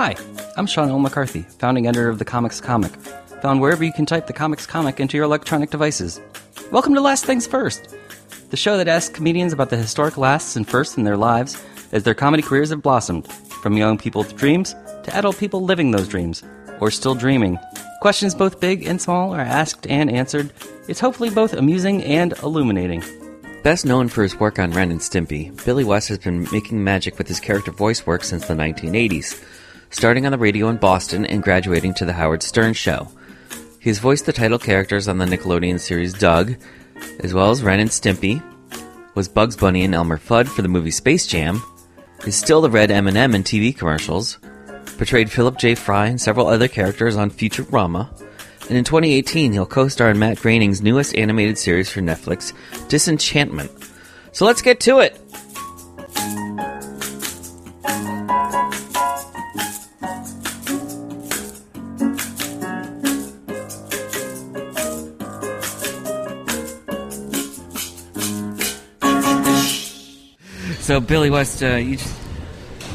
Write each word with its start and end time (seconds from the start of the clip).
Hi, 0.00 0.14
I'm 0.56 0.68
Sean 0.68 0.90
L. 0.90 1.00
McCarthy, 1.00 1.42
founding 1.58 1.88
editor 1.88 2.08
of 2.08 2.20
The 2.20 2.24
Comics 2.24 2.60
Comic, 2.60 2.92
found 3.42 3.60
wherever 3.60 3.82
you 3.82 3.92
can 3.92 4.06
type 4.06 4.28
The 4.28 4.32
Comics 4.32 4.64
Comic 4.64 5.00
into 5.00 5.16
your 5.16 5.24
electronic 5.24 5.70
devices. 5.70 6.20
Welcome 6.70 6.94
to 6.94 7.00
Last 7.00 7.24
Things 7.24 7.48
First, 7.48 7.96
the 8.50 8.56
show 8.56 8.76
that 8.76 8.86
asks 8.86 9.12
comedians 9.12 9.52
about 9.52 9.70
the 9.70 9.76
historic 9.76 10.16
lasts 10.16 10.54
and 10.54 10.68
firsts 10.68 10.96
in 10.96 11.02
their 11.02 11.16
lives 11.16 11.60
as 11.90 12.04
their 12.04 12.14
comedy 12.14 12.44
careers 12.44 12.70
have 12.70 12.80
blossomed, 12.80 13.26
from 13.60 13.76
young 13.76 13.98
people's 13.98 14.32
dreams 14.34 14.72
to 15.02 15.16
adult 15.16 15.36
people 15.36 15.64
living 15.64 15.90
those 15.90 16.06
dreams, 16.06 16.44
or 16.78 16.92
still 16.92 17.16
dreaming. 17.16 17.58
Questions 18.00 18.36
both 18.36 18.60
big 18.60 18.86
and 18.86 19.02
small 19.02 19.34
are 19.34 19.40
asked 19.40 19.84
and 19.88 20.12
answered. 20.12 20.52
It's 20.86 21.00
hopefully 21.00 21.30
both 21.30 21.54
amusing 21.54 22.04
and 22.04 22.34
illuminating. 22.44 23.02
Best 23.64 23.84
known 23.84 24.06
for 24.06 24.22
his 24.22 24.38
work 24.38 24.60
on 24.60 24.70
Ren 24.70 24.92
and 24.92 25.00
Stimpy, 25.00 25.50
Billy 25.64 25.82
West 25.82 26.08
has 26.08 26.18
been 26.18 26.46
making 26.52 26.84
magic 26.84 27.18
with 27.18 27.26
his 27.26 27.40
character 27.40 27.72
voice 27.72 28.06
work 28.06 28.22
since 28.22 28.46
the 28.46 28.54
1980s, 28.54 29.42
starting 29.90 30.26
on 30.26 30.32
the 30.32 30.38
radio 30.38 30.68
in 30.68 30.76
Boston 30.76 31.24
and 31.26 31.42
graduating 31.42 31.94
to 31.94 32.04
The 32.04 32.12
Howard 32.12 32.42
Stern 32.42 32.74
Show. 32.74 33.08
He's 33.80 33.98
voiced 33.98 34.26
the 34.26 34.32
title 34.32 34.58
characters 34.58 35.08
on 35.08 35.18
the 35.18 35.24
Nickelodeon 35.24 35.80
series 35.80 36.12
Doug, 36.12 36.56
as 37.20 37.32
well 37.32 37.50
as 37.50 37.62
Ren 37.62 37.80
and 37.80 37.90
Stimpy, 37.90 38.42
was 39.14 39.28
Bugs 39.28 39.56
Bunny 39.56 39.84
and 39.84 39.94
Elmer 39.94 40.18
Fudd 40.18 40.48
for 40.48 40.62
the 40.62 40.68
movie 40.68 40.90
Space 40.90 41.26
Jam, 41.26 41.62
is 42.26 42.36
still 42.36 42.60
the 42.60 42.70
red 42.70 42.90
M&M 42.90 43.34
in 43.34 43.42
TV 43.42 43.76
commercials, 43.76 44.38
portrayed 44.96 45.30
Philip 45.30 45.58
J. 45.58 45.74
Fry 45.74 46.06
and 46.06 46.20
several 46.20 46.48
other 46.48 46.68
characters 46.68 47.16
on 47.16 47.30
Futurama, 47.30 48.10
and 48.68 48.76
in 48.76 48.84
2018 48.84 49.52
he'll 49.52 49.66
co-star 49.66 50.10
in 50.10 50.18
Matt 50.18 50.38
Groening's 50.38 50.82
newest 50.82 51.16
animated 51.16 51.56
series 51.56 51.90
for 51.90 52.00
Netflix, 52.00 52.52
Disenchantment. 52.88 53.70
So 54.32 54.44
let's 54.44 54.62
get 54.62 54.80
to 54.80 54.98
it. 54.98 55.18
So, 70.98 71.04
Billy 71.06 71.30
West, 71.30 71.62
uh, 71.62 71.76
you 71.76 71.94
just, 71.94 72.18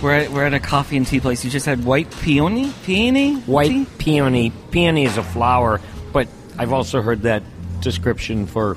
we're, 0.02 0.14
at, 0.14 0.30
we're 0.30 0.46
at 0.46 0.54
a 0.54 0.60
coffee 0.60 0.98
and 0.98 1.08
tea 1.08 1.22
place. 1.22 1.46
You 1.46 1.50
just 1.50 1.66
had 1.66 1.86
white 1.86 2.12
peony? 2.20 2.70
Peony? 2.84 3.36
White 3.36 3.70
tea? 3.70 3.88
peony. 3.98 4.52
Peony 4.72 5.06
is 5.06 5.16
a 5.16 5.24
flower, 5.24 5.80
but 6.12 6.28
I've 6.58 6.74
also 6.74 7.02
heard 7.02 7.22
that 7.22 7.44
description 7.80 8.46
for 8.46 8.76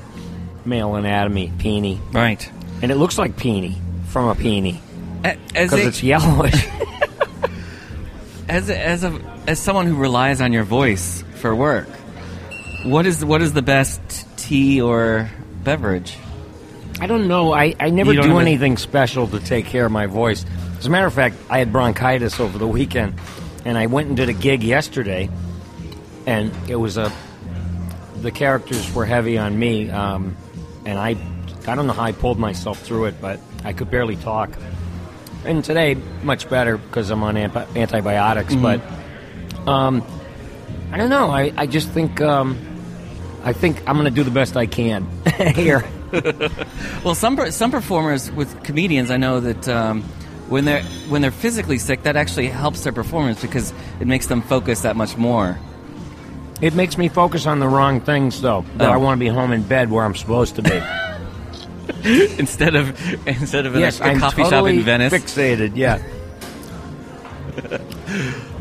male 0.63 0.95
anatomy, 0.95 1.51
peony. 1.57 1.99
Right. 2.13 2.49
And 2.81 2.89
it 2.89 2.95
looks 2.95 3.17
like 3.17 3.35
peony 3.35 3.75
from 4.05 4.29
a 4.29 4.35
peony 4.35 4.81
As, 5.25 5.35
because 5.71 5.73
it's 5.73 6.01
yellowish. 6.01 6.53
as, 8.47 8.69
a, 8.69 8.79
as, 8.79 9.03
a, 9.03 9.41
as 9.45 9.59
someone 9.59 9.87
who 9.87 9.97
relies 9.97 10.39
on 10.39 10.53
your 10.53 10.63
voice 10.63 11.21
for 11.41 11.53
work, 11.53 11.89
what 12.85 13.05
is, 13.05 13.25
what 13.25 13.41
is 13.41 13.51
the 13.51 13.61
best 13.61 14.25
tea 14.37 14.79
or 14.79 15.29
beverage? 15.65 16.17
I 16.99 17.07
don't 17.07 17.27
know. 17.27 17.53
I, 17.53 17.75
I 17.79 17.89
never 17.89 18.11
have 18.13 18.25
anything 18.41 18.77
special 18.77 19.27
to 19.27 19.39
take 19.39 19.65
care 19.65 19.85
of 19.85 19.91
my 19.91 20.07
voice. 20.07 20.45
As 20.79 20.85
a 20.85 20.89
matter 20.89 21.05
of 21.07 21.13
fact, 21.13 21.35
I 21.49 21.59
had 21.59 21.71
bronchitis 21.71 22.39
over 22.39 22.57
the 22.57 22.67
weekend, 22.67 23.15
and 23.65 23.77
I 23.77 23.85
went 23.85 24.07
and 24.07 24.17
did 24.17 24.29
a 24.29 24.33
gig 24.33 24.63
yesterday, 24.63 25.29
and 26.25 26.51
it 26.69 26.75
was 26.75 26.97
a. 26.97 27.11
The 28.21 28.31
characters 28.31 28.91
were 28.95 29.05
heavy 29.05 29.37
on 29.37 29.59
me, 29.59 29.91
um, 29.91 30.35
and 30.85 30.97
I, 30.97 31.15
I 31.67 31.75
don't 31.75 31.85
know 31.85 31.93
how 31.93 32.03
I 32.03 32.13
pulled 32.13 32.39
myself 32.39 32.79
through 32.79 33.05
it, 33.05 33.21
but 33.21 33.39
I 33.63 33.73
could 33.73 33.91
barely 33.91 34.15
talk. 34.15 34.49
And 35.45 35.63
today, 35.63 35.95
much 36.23 36.49
better 36.49 36.77
because 36.77 37.11
I'm 37.11 37.21
on 37.21 37.37
anti- 37.37 37.65
antibiotics. 37.75 38.55
But 38.55 38.81
um, 39.67 40.03
I 40.91 40.97
don't 40.97 41.09
know. 41.09 41.29
I, 41.29 41.53
I 41.55 41.67
just 41.67 41.89
think 41.89 42.21
um, 42.21 42.57
I 43.43 43.53
think 43.53 43.77
I'm 43.87 43.95
going 43.97 44.05
to 44.05 44.11
do 44.11 44.23
the 44.23 44.31
best 44.31 44.57
I 44.57 44.65
can 44.65 45.07
here. 45.55 45.85
Well, 47.03 47.15
some 47.15 47.51
some 47.51 47.71
performers 47.71 48.31
with 48.31 48.63
comedians, 48.63 49.11
I 49.11 49.17
know 49.17 49.39
that 49.39 49.67
um, 49.67 50.03
when 50.49 50.65
they're 50.65 50.83
when 51.09 51.21
they're 51.21 51.31
physically 51.31 51.77
sick, 51.77 52.03
that 52.03 52.15
actually 52.15 52.47
helps 52.47 52.83
their 52.83 52.93
performance 52.93 53.41
because 53.41 53.73
it 53.99 54.07
makes 54.07 54.27
them 54.27 54.41
focus 54.41 54.81
that 54.81 54.95
much 54.95 55.17
more. 55.17 55.57
It 56.61 56.73
makes 56.73 56.97
me 56.97 57.07
focus 57.07 57.45
on 57.45 57.59
the 57.59 57.67
wrong 57.67 58.01
things, 58.01 58.41
though. 58.41 58.65
That 58.77 58.89
Oh. 58.89 58.93
I 58.93 58.97
want 58.97 59.19
to 59.19 59.23
be 59.23 59.27
home 59.29 59.51
in 59.51 59.61
bed 59.63 59.91
where 59.91 60.03
I'm 60.05 60.15
supposed 60.15 60.55
to 60.55 60.61
be. 60.63 60.81
instead 62.39 62.75
of 62.75 62.99
instead 63.27 63.65
of 63.65 63.75
in 63.75 63.81
yes, 63.81 63.99
a, 63.99 64.11
a 64.15 64.19
coffee 64.19 64.43
totally 64.43 64.71
shop 64.77 64.79
in 64.79 64.83
Venice. 64.83 65.13
fixated. 65.13 65.75
Yeah. 65.75 66.01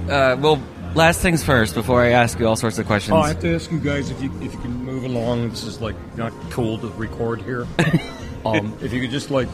Uh, 0.07 0.37
well, 0.41 0.63
last 0.97 1.21
things 1.21 1.45
first. 1.45 1.75
Before 1.75 2.03
I 2.03 2.11
ask 2.11 2.39
you 2.39 2.49
all 2.49 2.57
sorts 2.57 2.79
of 2.79 2.87
questions. 2.87 3.15
Oh, 3.15 3.19
I 3.19 3.29
have 3.29 3.41
to 3.41 3.55
ask 3.55 3.71
you 3.71 3.79
guys 3.79 4.11
if 4.11 4.21
you 4.23 4.33
if 4.41 4.53
you 4.53 4.61
can 4.61 4.85
move 4.85 5.05
along. 5.05 5.51
This 5.51 5.65
is 5.65 5.81
like 5.81 5.95
not 6.17 6.33
cool 6.51 6.79
to 6.79 6.89
record 6.89 7.43
here. 7.43 7.67
um, 8.45 8.77
if 8.83 8.93
you 8.93 9.01
could 9.01 9.11
just 9.11 9.31
like, 9.31 9.49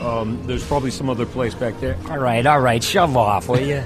um, 0.00 0.44
there's 0.46 0.66
probably 0.66 0.90
some 0.90 1.08
other 1.08 1.26
place 1.26 1.54
back 1.54 1.78
there. 1.80 1.96
All 2.10 2.18
right, 2.18 2.44
all 2.44 2.60
right. 2.60 2.82
Shove 2.82 3.16
off, 3.16 3.48
will 3.48 3.60
you? 3.60 3.84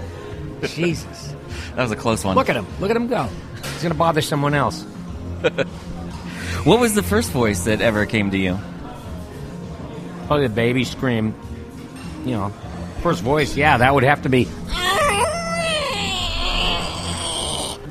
Jesus. 0.62 1.34
that 1.74 1.82
was 1.82 1.90
a 1.90 1.96
close 1.96 2.24
one. 2.24 2.36
Look 2.36 2.48
at 2.48 2.56
him. 2.56 2.66
Look 2.80 2.90
at 2.90 2.96
him 2.96 3.08
go. 3.08 3.28
He's 3.62 3.82
going 3.82 3.92
to 3.92 3.98
bother 3.98 4.20
someone 4.22 4.54
else. 4.54 4.86
What 6.64 6.78
was 6.78 6.94
the 6.94 7.02
first 7.02 7.30
voice 7.30 7.64
that 7.64 7.80
ever 7.80 8.04
came 8.04 8.32
to 8.32 8.36
you? 8.36 8.58
Oh, 10.28 10.38
the 10.38 10.50
baby 10.50 10.84
scream. 10.84 11.34
You 12.26 12.32
know, 12.32 12.48
first 13.00 13.22
voice. 13.22 13.56
Yeah, 13.56 13.78
that 13.78 13.94
would 13.94 14.04
have 14.04 14.22
to 14.22 14.28
be. 14.28 14.46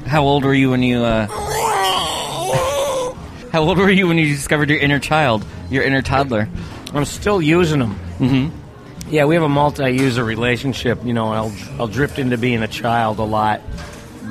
How 0.10 0.24
old 0.24 0.44
were 0.44 0.56
you 0.56 0.72
when 0.72 0.82
you? 0.82 1.04
Uh, 1.04 1.28
how 3.52 3.62
old 3.62 3.78
were 3.78 3.92
you 3.92 4.08
when 4.08 4.18
you 4.18 4.26
discovered 4.26 4.72
your 4.72 4.80
inner 4.80 4.98
child, 4.98 5.46
your 5.70 5.84
inner 5.84 6.02
toddler? 6.02 6.50
I'm 6.96 7.06
still 7.06 7.40
using 7.40 7.78
them. 7.78 8.00
Mm-hmm. 8.18 9.14
Yeah, 9.14 9.26
we 9.26 9.36
have 9.36 9.44
a 9.44 9.50
multi-user 9.50 10.24
relationship. 10.24 11.06
You 11.06 11.14
know, 11.14 11.32
I'll 11.32 11.54
I'll 11.80 11.88
drift 11.88 12.18
into 12.18 12.40
being 12.40 12.64
a 12.64 12.68
child 12.68 13.20
a 13.20 13.24
lot 13.24 13.60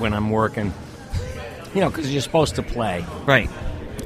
when 0.01 0.15
I'm 0.15 0.31
working. 0.31 0.75
You 1.75 1.83
know, 1.83 1.91
because 1.91 2.13
you're 2.13 2.23
supposed 2.23 2.57
to 2.57 2.65
play. 2.65 3.05
Right. 3.25 3.49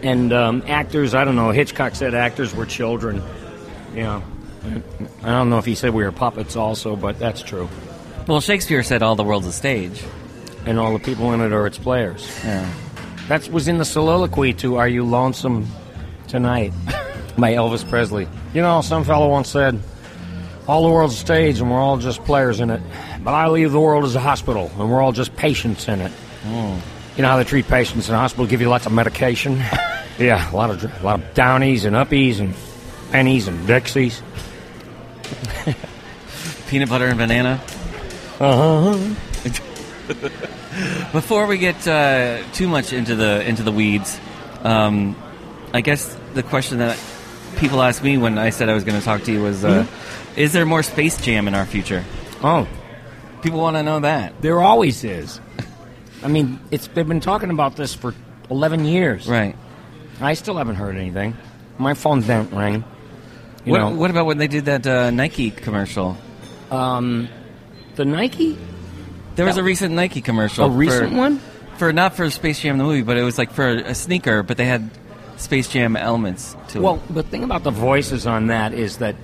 And 0.03 0.31
um, 0.35 0.63
actors, 0.67 1.15
I 1.15 1.25
don't 1.25 1.37
know. 1.37 1.53
Hitchcock 1.53 1.95
said 1.95 2.15
actors 2.15 2.55
were 2.55 2.67
children. 2.67 3.23
Yeah. 3.95 4.21
I 5.23 5.27
don't 5.27 5.49
know 5.49 5.57
if 5.57 5.65
he 5.65 5.75
said 5.75 5.95
we 5.95 6.05
were 6.05 6.13
puppets 6.13 6.55
also, 6.55 6.97
but 6.97 7.19
that's 7.19 7.43
true. 7.43 7.71
Well, 8.27 8.43
Shakespeare 8.43 8.83
said 8.83 9.03
all 9.03 9.17
the 9.17 9.25
world's 9.25 9.47
a 9.47 9.53
stage. 9.53 10.03
And 10.67 10.79
all 10.79 10.93
the 10.93 10.99
people 10.99 11.33
in 11.33 11.41
it 11.41 11.53
are 11.53 11.67
its 11.67 11.79
players. 11.79 12.29
Yeah. 12.45 12.69
That 13.29 13.49
was 13.49 13.69
in 13.69 13.79
the 13.79 13.85
soliloquy 13.85 14.53
to 14.55 14.77
"Are 14.77 14.89
You 14.89 15.05
Lonesome 15.05 15.67
Tonight" 16.29 16.73
by 17.39 17.53
Elvis 17.53 17.89
Presley. 17.89 18.29
You 18.55 18.63
know, 18.63 18.81
some 18.81 19.05
fellow 19.05 19.29
once 19.29 19.49
said, 19.49 19.81
"All 20.69 20.83
the 20.85 20.91
world's 20.91 21.15
a 21.15 21.19
stage, 21.19 21.61
and 21.61 21.71
we're 21.71 21.81
all 21.81 21.99
just 21.99 22.25
players 22.25 22.61
in 22.61 22.71
it." 22.71 22.81
But 23.25 23.35
I 23.35 23.49
leave 23.49 23.73
the 23.73 23.81
world 23.81 24.05
as 24.05 24.15
a 24.15 24.21
hospital, 24.21 24.71
and 24.79 24.91
we're 24.91 25.01
all 25.01 25.13
just 25.13 25.35
patients 25.37 25.89
in 25.89 26.01
it. 26.01 26.13
You 27.17 27.23
know 27.23 27.29
how 27.29 27.37
they 27.37 27.45
treat 27.45 27.69
patients 27.69 28.09
in 28.09 28.15
a 28.15 28.19
hospital? 28.19 28.47
Give 28.47 28.61
you 28.61 28.69
lots 28.69 28.87
of 28.87 28.93
medication. 28.93 29.57
yeah, 30.19 30.51
a 30.51 30.55
lot 30.57 30.71
of 30.71 30.83
a 30.85 31.05
lot 31.05 31.21
of 31.21 31.35
downies 31.35 31.85
and 31.85 31.95
uppies 31.95 32.41
and 32.41 32.55
pennies 33.11 33.49
and 33.49 33.67
dixies. 33.67 34.23
Peanut 36.69 36.89
butter 36.89 37.07
and 37.07 37.19
banana. 37.19 37.61
Uh 38.41 38.97
huh. 38.97 39.15
Before 41.13 41.47
we 41.47 41.59
get 41.59 41.87
uh, 41.87 42.43
too 42.53 42.69
much 42.69 42.93
into 42.93 43.15
the 43.17 43.47
into 43.47 43.63
the 43.63 43.73
weeds, 43.73 44.19
um, 44.63 45.15
I 45.73 45.81
guess 45.81 46.17
the 46.35 46.43
question 46.43 46.79
that 46.79 46.99
people 47.57 47.83
ask 47.83 48.03
me 48.03 48.17
when 48.19 48.39
I 48.39 48.51
said 48.51 48.69
I 48.69 48.75
was 48.75 48.85
going 48.85 48.99
to 48.99 49.05
talk 49.05 49.23
to 49.25 49.33
you 49.33 49.43
was, 49.43 49.65
uh, 49.65 49.87
"Is 50.37 50.53
there 50.53 50.65
more 50.65 50.83
Space 50.83 51.21
Jam 51.21 51.47
in 51.49 51.55
our 51.55 51.67
future?" 51.67 52.05
Oh, 52.43 52.67
People 53.43 53.61
want 53.61 53.77
to 53.77 53.83
know 53.83 54.01
that. 54.01 54.41
there 54.41 54.61
always 54.61 55.05
is. 55.05 55.41
I 56.23 56.29
mean, 56.29 56.59
it's 56.71 56.87
they've 56.89 57.07
been 57.07 57.21
talking 57.21 57.51
about 57.51 57.77
this 57.77 57.95
for 57.95 58.15
eleven 58.51 58.85
years. 58.85 59.27
Right. 59.29 59.57
I 60.21 60.35
still 60.35 60.57
haven't 60.57 60.77
heard 60.77 60.97
anything. 60.97 61.37
My 61.79 61.95
phone 61.95 62.23
don't 62.23 62.53
ring. 62.53 62.85
You 63.65 63.73
What, 63.73 63.79
know, 63.79 63.91
what 63.91 64.11
about 64.11 64.27
when 64.27 64.39
they 64.39 64.47
did 64.49 64.65
that 64.67 64.87
uh, 64.87 65.11
Nike 65.11 65.51
commercial? 65.51 66.17
the 66.71 68.05
Nike? 68.07 68.57
There 69.37 69.47
was 69.47 69.57
a 69.57 69.63
recent 69.63 69.95
Nike 69.95 70.21
commercial. 70.21 70.67
A 70.67 70.71
recent 70.71 71.11
for, 71.11 71.17
one? 71.17 71.39
for 71.77 71.93
not 71.93 72.15
for 72.15 72.29
Space 72.31 72.61
Jam 72.61 72.79
the 72.79 72.85
movie, 72.85 73.03
but 73.03 73.17
it 73.17 73.23
was 73.23 73.39
like 73.39 73.51
for 73.51 73.69
a 73.69 73.95
sneaker, 73.95 74.43
but 74.43 74.57
they 74.57 74.65
had 74.67 74.91
Space 75.37 75.69
Jam 75.69 75.97
elements 75.97 76.55
to 76.69 76.81
Well, 76.81 76.95
it. 76.95 77.01
Well, 77.11 77.23
the 77.23 77.23
thing 77.23 77.43
about 77.45 77.63
the 77.63 77.71
voices 77.71 78.27
on 78.27 78.49
that 78.49 78.73
is 78.73 78.99
that 78.99 79.17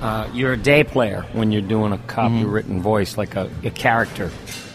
uh, 0.00 0.28
you're 0.32 0.52
a 0.52 0.56
day 0.58 0.84
player 0.84 1.22
when 1.32 1.52
you're 1.52 1.62
doing 1.62 1.92
a 1.92 1.98
copywritten 1.98 2.80
voice, 2.80 3.16
like 3.16 3.34
a, 3.34 3.50
a 3.64 3.70
character, 3.70 4.30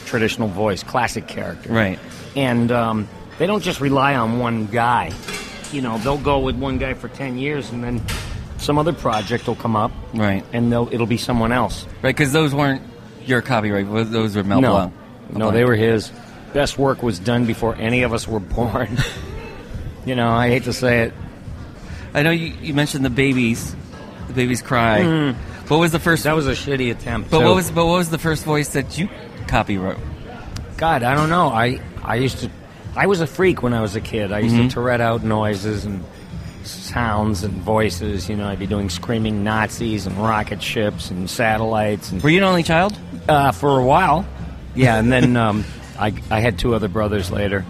traditional 0.05 0.47
voice, 0.47 0.83
classic 0.83 1.27
character. 1.27 1.71
Right. 1.71 1.99
And 2.35 2.71
um, 2.71 3.07
they 3.37 3.45
don't 3.47 3.63
just 3.63 3.79
rely 3.79 4.15
on 4.15 4.39
one 4.39 4.65
guy. 4.65 5.11
You 5.71 5.81
know, 5.81 5.97
they'll 5.99 6.17
go 6.17 6.39
with 6.39 6.55
one 6.55 6.79
guy 6.79 6.95
for 6.95 7.07
10 7.07 7.37
years 7.37 7.69
and 7.69 7.83
then 7.83 8.01
some 8.57 8.77
other 8.77 8.94
project 8.94 9.47
will 9.47 9.55
come 9.55 9.75
up 9.75 9.91
Right. 10.13 10.44
and 10.53 10.71
they'll, 10.71 10.89
it'll 10.91 11.05
be 11.07 11.17
someone 11.17 11.51
else. 11.51 11.85
Right, 12.01 12.15
because 12.15 12.33
those 12.33 12.53
weren't 12.53 12.81
your 13.25 13.41
copyright. 13.41 14.12
Those 14.12 14.35
were 14.35 14.44
Mel 14.44 14.62
no, 14.62 14.71
Blanc. 14.71 14.94
no, 15.33 15.51
they 15.51 15.65
were 15.65 15.75
his. 15.75 16.12
Best 16.53 16.77
work 16.77 17.01
was 17.01 17.19
done 17.19 17.45
before 17.45 17.75
any 17.75 18.03
of 18.03 18.13
us 18.13 18.27
were 18.27 18.39
born. 18.39 18.97
you 20.06 20.15
know, 20.15 20.29
I 20.29 20.50
hate 20.50 20.63
to 20.65 20.73
say 20.73 21.03
it. 21.03 21.13
I 22.13 22.23
know 22.23 22.31
you, 22.31 22.47
you 22.62 22.73
mentioned 22.73 23.06
the 23.06 23.09
babies, 23.09 23.75
the 24.27 24.33
babies 24.33 24.62
cry. 24.62 25.01
Mm-hmm. 25.01 25.68
What 25.68 25.79
was 25.79 25.94
the 25.94 26.00
first? 26.00 26.25
That 26.25 26.35
was 26.35 26.47
a 26.47 26.51
shitty 26.51 26.91
attempt. 26.91 27.31
but 27.31 27.39
too. 27.39 27.45
what 27.45 27.56
was 27.56 27.71
but 27.71 27.85
what 27.85 27.97
was 27.97 28.09
the 28.09 28.18
first 28.18 28.44
voice 28.44 28.69
that 28.69 28.97
you 28.97 29.07
copyright? 29.47 29.97
God, 30.75 31.03
I 31.03 31.15
don't 31.15 31.29
know. 31.29 31.47
I 31.47 31.79
I 32.03 32.15
used 32.15 32.39
to. 32.39 32.50
I 32.94 33.07
was 33.07 33.21
a 33.21 33.27
freak 33.27 33.63
when 33.63 33.73
I 33.73 33.79
was 33.79 33.95
a 33.95 34.01
kid. 34.01 34.33
I 34.33 34.39
used 34.39 34.56
to 34.56 34.62
mm-hmm. 34.63 34.69
Tourette 34.69 35.00
out 35.00 35.23
noises 35.23 35.85
and 35.85 36.03
sounds 36.65 37.43
and 37.43 37.53
voices. 37.61 38.29
You 38.29 38.35
know, 38.35 38.47
I'd 38.47 38.59
be 38.59 38.67
doing 38.67 38.89
screaming 38.89 39.43
Nazis 39.43 40.05
and 40.07 40.17
rocket 40.17 40.61
ships 40.61 41.09
and 41.11 41.29
satellites 41.29 42.11
and 42.11 42.21
Were 42.23 42.29
you 42.29 42.37
an 42.39 42.43
only 42.43 42.63
child? 42.63 42.97
uh, 43.29 43.51
for 43.51 43.79
a 43.79 43.83
while. 43.83 44.25
Yeah, 44.75 44.97
and 44.97 45.11
then 45.11 45.35
um, 45.37 45.63
I 45.99 46.13
I 46.29 46.39
had 46.39 46.57
two 46.59 46.73
other 46.75 46.87
brothers 46.87 47.29
later. 47.31 47.65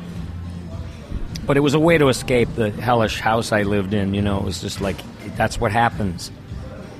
But 1.45 1.57
it 1.57 1.61
was 1.61 1.73
a 1.73 1.79
way 1.79 1.97
to 1.97 2.07
escape 2.09 2.49
the 2.55 2.69
hellish 2.69 3.19
house 3.19 3.51
I 3.51 3.63
lived 3.63 3.93
in. 3.93 4.13
You 4.13 4.21
know, 4.21 4.37
it 4.37 4.43
was 4.43 4.61
just 4.61 4.79
like 4.81 4.97
that's 5.35 5.59
what 5.59 5.71
happens. 5.71 6.31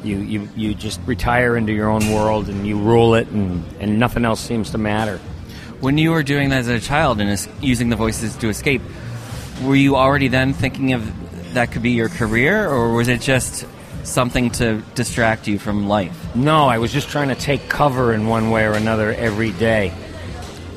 You 0.03 0.17
you 0.17 0.49
you 0.55 0.73
just 0.73 0.99
retire 1.05 1.55
into 1.55 1.73
your 1.73 1.89
own 1.89 2.11
world 2.11 2.49
and 2.49 2.65
you 2.65 2.77
rule 2.79 3.13
it, 3.15 3.27
and 3.27 3.63
and 3.79 3.99
nothing 3.99 4.25
else 4.25 4.39
seems 4.41 4.71
to 4.71 4.77
matter. 4.79 5.19
When 5.79 5.97
you 5.97 6.11
were 6.11 6.23
doing 6.23 6.49
that 6.49 6.59
as 6.59 6.67
a 6.67 6.79
child 6.79 7.21
and 7.21 7.47
using 7.61 7.89
the 7.89 7.95
voices 7.95 8.35
to 8.37 8.49
escape, 8.49 8.81
were 9.63 9.75
you 9.75 9.95
already 9.95 10.27
then 10.27 10.53
thinking 10.53 10.93
of 10.93 11.11
that 11.53 11.71
could 11.71 11.81
be 11.81 11.91
your 11.91 12.09
career, 12.09 12.67
or 12.69 12.93
was 12.93 13.07
it 13.07 13.21
just 13.21 13.65
something 14.03 14.49
to 14.51 14.81
distract 14.95 15.47
you 15.47 15.59
from 15.59 15.87
life? 15.87 16.35
No, 16.35 16.67
I 16.67 16.77
was 16.77 16.91
just 16.91 17.09
trying 17.09 17.29
to 17.29 17.35
take 17.35 17.69
cover 17.69 18.13
in 18.13 18.27
one 18.27 18.51
way 18.51 18.65
or 18.65 18.73
another 18.73 19.13
every 19.13 19.51
day. 19.51 19.93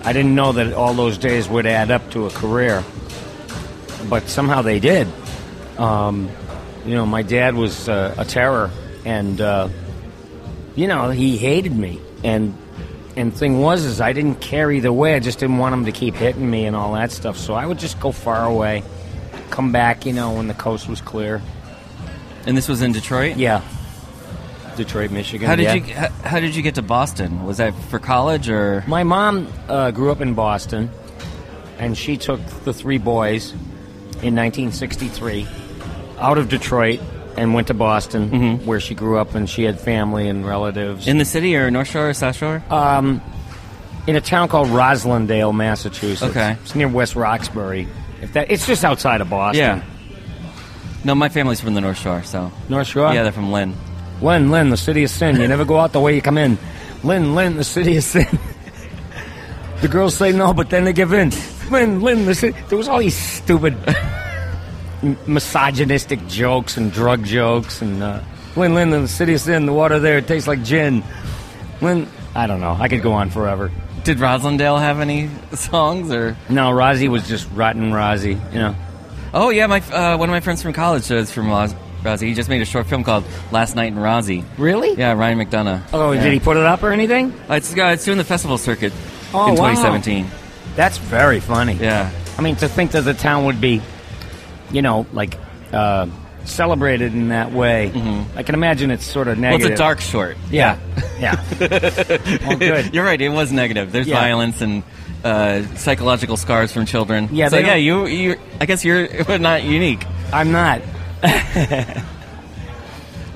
I 0.02 0.12
didn't 0.12 0.34
know 0.34 0.52
that 0.52 0.72
all 0.74 0.94
those 0.94 1.16
days 1.16 1.48
would 1.48 1.66
add 1.66 1.90
up 1.90 2.10
to 2.10 2.26
a 2.26 2.30
career, 2.30 2.84
but 4.08 4.28
somehow 4.28 4.62
they 4.62 4.78
did. 4.80 5.08
Um, 5.78 6.28
you 6.84 6.94
know, 6.94 7.06
my 7.06 7.22
dad 7.22 7.54
was 7.54 7.88
uh, 7.88 8.14
a 8.18 8.24
terror, 8.24 8.70
and 9.04 9.40
uh, 9.40 9.68
you 10.74 10.86
know 10.86 11.10
he 11.10 11.38
hated 11.38 11.74
me. 11.74 12.00
And 12.22 12.56
and 13.16 13.34
thing 13.34 13.60
was, 13.60 13.84
is 13.84 14.00
I 14.00 14.12
didn't 14.12 14.40
care 14.40 14.70
either 14.70 14.92
way. 14.92 15.14
I 15.14 15.20
just 15.20 15.38
didn't 15.38 15.58
want 15.58 15.72
him 15.72 15.84
to 15.86 15.92
keep 15.92 16.14
hitting 16.14 16.50
me 16.50 16.66
and 16.66 16.74
all 16.74 16.94
that 16.94 17.12
stuff. 17.12 17.36
So 17.38 17.54
I 17.54 17.64
would 17.64 17.78
just 17.78 18.00
go 18.00 18.12
far 18.12 18.44
away, 18.44 18.82
come 19.54 19.72
back. 19.72 20.04
You 20.04 20.12
know, 20.12 20.32
when 20.32 20.48
the 20.48 20.54
coast 20.54 20.88
was 20.88 21.00
clear. 21.00 21.40
And 22.46 22.56
this 22.56 22.68
was 22.68 22.82
in 22.82 22.92
Detroit. 22.92 23.36
Yeah, 23.36 23.62
Detroit, 24.76 25.10
Michigan. 25.10 25.48
How 25.48 25.56
did 25.56 25.62
yeah. 25.62 25.74
you 25.74 25.94
how, 25.94 26.08
how 26.08 26.40
did 26.40 26.54
you 26.54 26.62
get 26.62 26.74
to 26.74 26.82
Boston? 26.82 27.44
Was 27.44 27.58
that 27.58 27.74
for 27.90 27.98
college 27.98 28.48
or? 28.48 28.84
My 28.86 29.04
mom 29.04 29.50
uh, 29.68 29.90
grew 29.92 30.10
up 30.10 30.20
in 30.20 30.34
Boston, 30.34 30.90
and 31.78 31.96
she 31.96 32.16
took 32.16 32.44
the 32.64 32.72
three 32.72 32.98
boys 32.98 33.52
in 34.22 34.34
1963 34.36 35.46
out 36.18 36.38
of 36.38 36.48
Detroit 36.48 37.00
and 37.36 37.52
went 37.54 37.66
to 37.68 37.74
Boston, 37.74 38.64
where 38.64 38.80
she 38.80 38.94
grew 38.94 39.18
up, 39.18 39.34
and 39.34 39.50
she 39.50 39.64
had 39.64 39.80
family 39.80 40.28
and 40.28 40.46
relatives 40.46 41.08
In 41.08 41.18
the 41.18 41.24
city 41.24 41.56
or 41.56 41.70
North 41.70 41.90
Shore 41.90 42.10
or 42.10 42.14
South 42.14 42.36
Shore? 42.36 42.62
Um, 42.70 43.20
in 44.06 44.16
a 44.16 44.20
town 44.20 44.48
called 44.48 44.68
Roslindale, 44.68 45.54
Massachusetts. 45.54 46.22
Okay. 46.22 46.56
it's 46.62 46.74
near 46.74 46.88
West 46.88 47.16
Roxbury. 47.16 47.88
If 48.24 48.32
that, 48.32 48.50
it's 48.50 48.66
just 48.66 48.84
outside 48.84 49.20
of 49.20 49.30
Boston. 49.30 49.60
yeah. 49.78 49.82
No, 51.04 51.14
my 51.14 51.28
family's 51.28 51.60
from 51.60 51.74
the 51.74 51.80
North 51.82 51.98
Shore, 51.98 52.22
so 52.22 52.50
North 52.68 52.86
Shore. 52.86 53.12
yeah, 53.12 53.22
they're 53.22 53.32
from 53.32 53.52
Lynn. 53.52 53.74
Lynn, 54.22 54.50
Lynn, 54.50 54.70
the 54.70 54.76
city 54.76 55.04
of 55.04 55.10
sin. 55.10 55.38
You 55.38 55.46
never 55.48 55.64
go 55.66 55.78
out 55.78 55.92
the 55.92 56.00
way 56.00 56.14
you 56.14 56.22
come 56.22 56.38
in. 56.38 56.56
Lynn, 57.02 57.34
Lynn, 57.34 57.56
the 57.56 57.64
city 57.64 57.96
of 57.98 58.04
sin. 58.04 58.26
the 59.82 59.88
girls 59.88 60.16
say 60.16 60.32
no, 60.32 60.54
but 60.54 60.70
then 60.70 60.84
they 60.84 60.92
give 60.94 61.12
in. 61.12 61.30
Lynn, 61.70 62.00
Lynn, 62.00 62.24
the 62.24 62.34
city. 62.34 62.58
There 62.68 62.78
was 62.78 62.88
all 62.88 63.00
these 63.00 63.16
stupid 63.16 63.76
m- 65.02 65.18
misogynistic 65.26 66.26
jokes 66.26 66.76
and 66.78 66.90
drug 66.90 67.24
jokes 67.24 67.82
and 67.82 68.02
uh, 68.02 68.20
Lynn, 68.56 68.74
Lynn, 68.74 68.90
the 68.90 69.06
city 69.08 69.34
of 69.34 69.40
sin. 69.40 69.66
The 69.66 69.72
water 69.74 69.98
there 69.98 70.18
it 70.18 70.26
tastes 70.26 70.48
like 70.48 70.62
gin. 70.62 71.02
Lynn, 71.82 72.08
I 72.34 72.46
don't 72.46 72.60
know. 72.60 72.76
I 72.80 72.88
could 72.88 73.02
go 73.02 73.12
on 73.12 73.28
forever. 73.28 73.70
Did 74.04 74.18
Roslindale 74.18 74.78
have 74.78 75.00
any 75.00 75.30
songs 75.54 76.12
or? 76.12 76.36
No, 76.48 76.70
Rozzy 76.70 77.08
was 77.08 77.26
just 77.26 77.48
rotten 77.52 77.90
Rozzy. 77.90 78.34
You 78.52 78.58
know. 78.58 78.76
Oh 79.32 79.50
yeah, 79.50 79.66
my 79.66 79.80
uh, 79.80 80.16
one 80.16 80.28
of 80.28 80.32
my 80.32 80.40
friends 80.40 80.62
from 80.62 80.72
college 80.74 81.10
is 81.10 81.32
from 81.32 81.46
Rozzy. 81.46 82.20
He 82.28 82.34
just 82.34 82.50
made 82.50 82.60
a 82.60 82.66
short 82.66 82.86
film 82.86 83.02
called 83.02 83.24
Last 83.50 83.74
Night 83.76 83.88
in 83.92 83.96
Rozzy. 83.98 84.44
Really? 84.58 84.92
Yeah, 84.94 85.12
Ryan 85.14 85.38
McDonough. 85.38 85.82
Oh, 85.94 86.12
yeah. 86.12 86.22
did 86.22 86.34
he 86.34 86.38
put 86.40 86.58
it 86.58 86.64
up 86.64 86.82
or 86.82 86.92
anything? 86.92 87.32
Uh, 87.48 87.54
It's, 87.54 87.72
uh, 87.76 87.84
it's 87.86 88.04
doing 88.04 88.18
the 88.18 88.24
festival 88.24 88.58
circuit 88.58 88.92
Oh, 89.32 89.48
in 89.48 89.54
wow. 89.56 89.70
2017. 89.70 90.26
That's 90.76 90.98
very 90.98 91.40
funny. 91.40 91.72
Yeah. 91.74 92.10
I 92.36 92.42
mean, 92.42 92.56
to 92.56 92.68
think 92.68 92.90
that 92.90 93.02
the 93.02 93.14
town 93.14 93.46
would 93.46 93.58
be, 93.58 93.80
you 94.70 94.82
know, 94.82 95.06
like 95.14 95.38
uh, 95.72 96.06
celebrated 96.44 97.12
in 97.14 97.28
that 97.28 97.52
way. 97.52 97.90
I 98.36 98.42
can 98.42 98.54
imagine 98.54 98.90
it's 98.90 99.04
sort 99.04 99.28
of 99.28 99.34
Mm-hmm. 99.34 99.42
Well, 99.42 99.50
negative. 99.52 99.72
it's 99.72 99.80
a 99.80 99.82
dark 99.82 100.00
short. 100.00 100.36
Yeah, 100.50 100.78
yeah. 101.18 101.42
well, 102.48 102.56
good. 102.58 102.94
You're 102.94 103.04
right. 103.04 103.20
It 103.20 103.28
was 103.30 103.52
negative. 103.52 103.92
There's 103.92 104.06
Yeah. 104.06 104.20
violence 104.20 104.60
and 104.60 104.82
uh, 105.24 105.62
psychological 105.76 106.36
scars 106.36 106.70
from 106.72 106.84
children. 106.86 107.28
Yeah, 107.32 107.48
So 107.48 107.58
yeah, 107.58 107.74
you, 107.76 108.06
you. 108.06 108.36
I 108.60 108.66
guess 108.66 108.84
you're 108.84 109.08
not 109.38 109.62
unique. 109.64 110.04
I'm 110.32 110.52
not. 110.52 110.82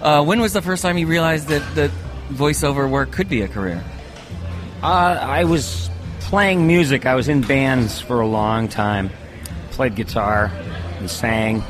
Uh, 0.01 0.23
when 0.23 0.41
was 0.41 0.53
the 0.53 0.63
first 0.63 0.81
time 0.83 0.97
you 0.97 1.09
realized 1.09 1.49
that 1.49 1.75
that 1.75 1.91
voiceover 2.31 2.89
work 2.89 3.11
could 3.11 3.29
be 3.29 3.43
a 3.43 3.49
career? 3.49 3.83
Uh, 4.81 4.87
I 4.87 5.43
was 5.43 5.91
playing 6.21 6.69
music. 6.69 7.05
I 7.05 7.17
was 7.17 7.29
in 7.29 7.41
bands 7.41 8.01
for 8.01 8.21
a 8.21 8.27
long 8.27 8.69
time. 8.69 9.11
Played 9.73 9.97
guitar 9.97 10.53
and 10.99 11.11
sang, 11.11 11.65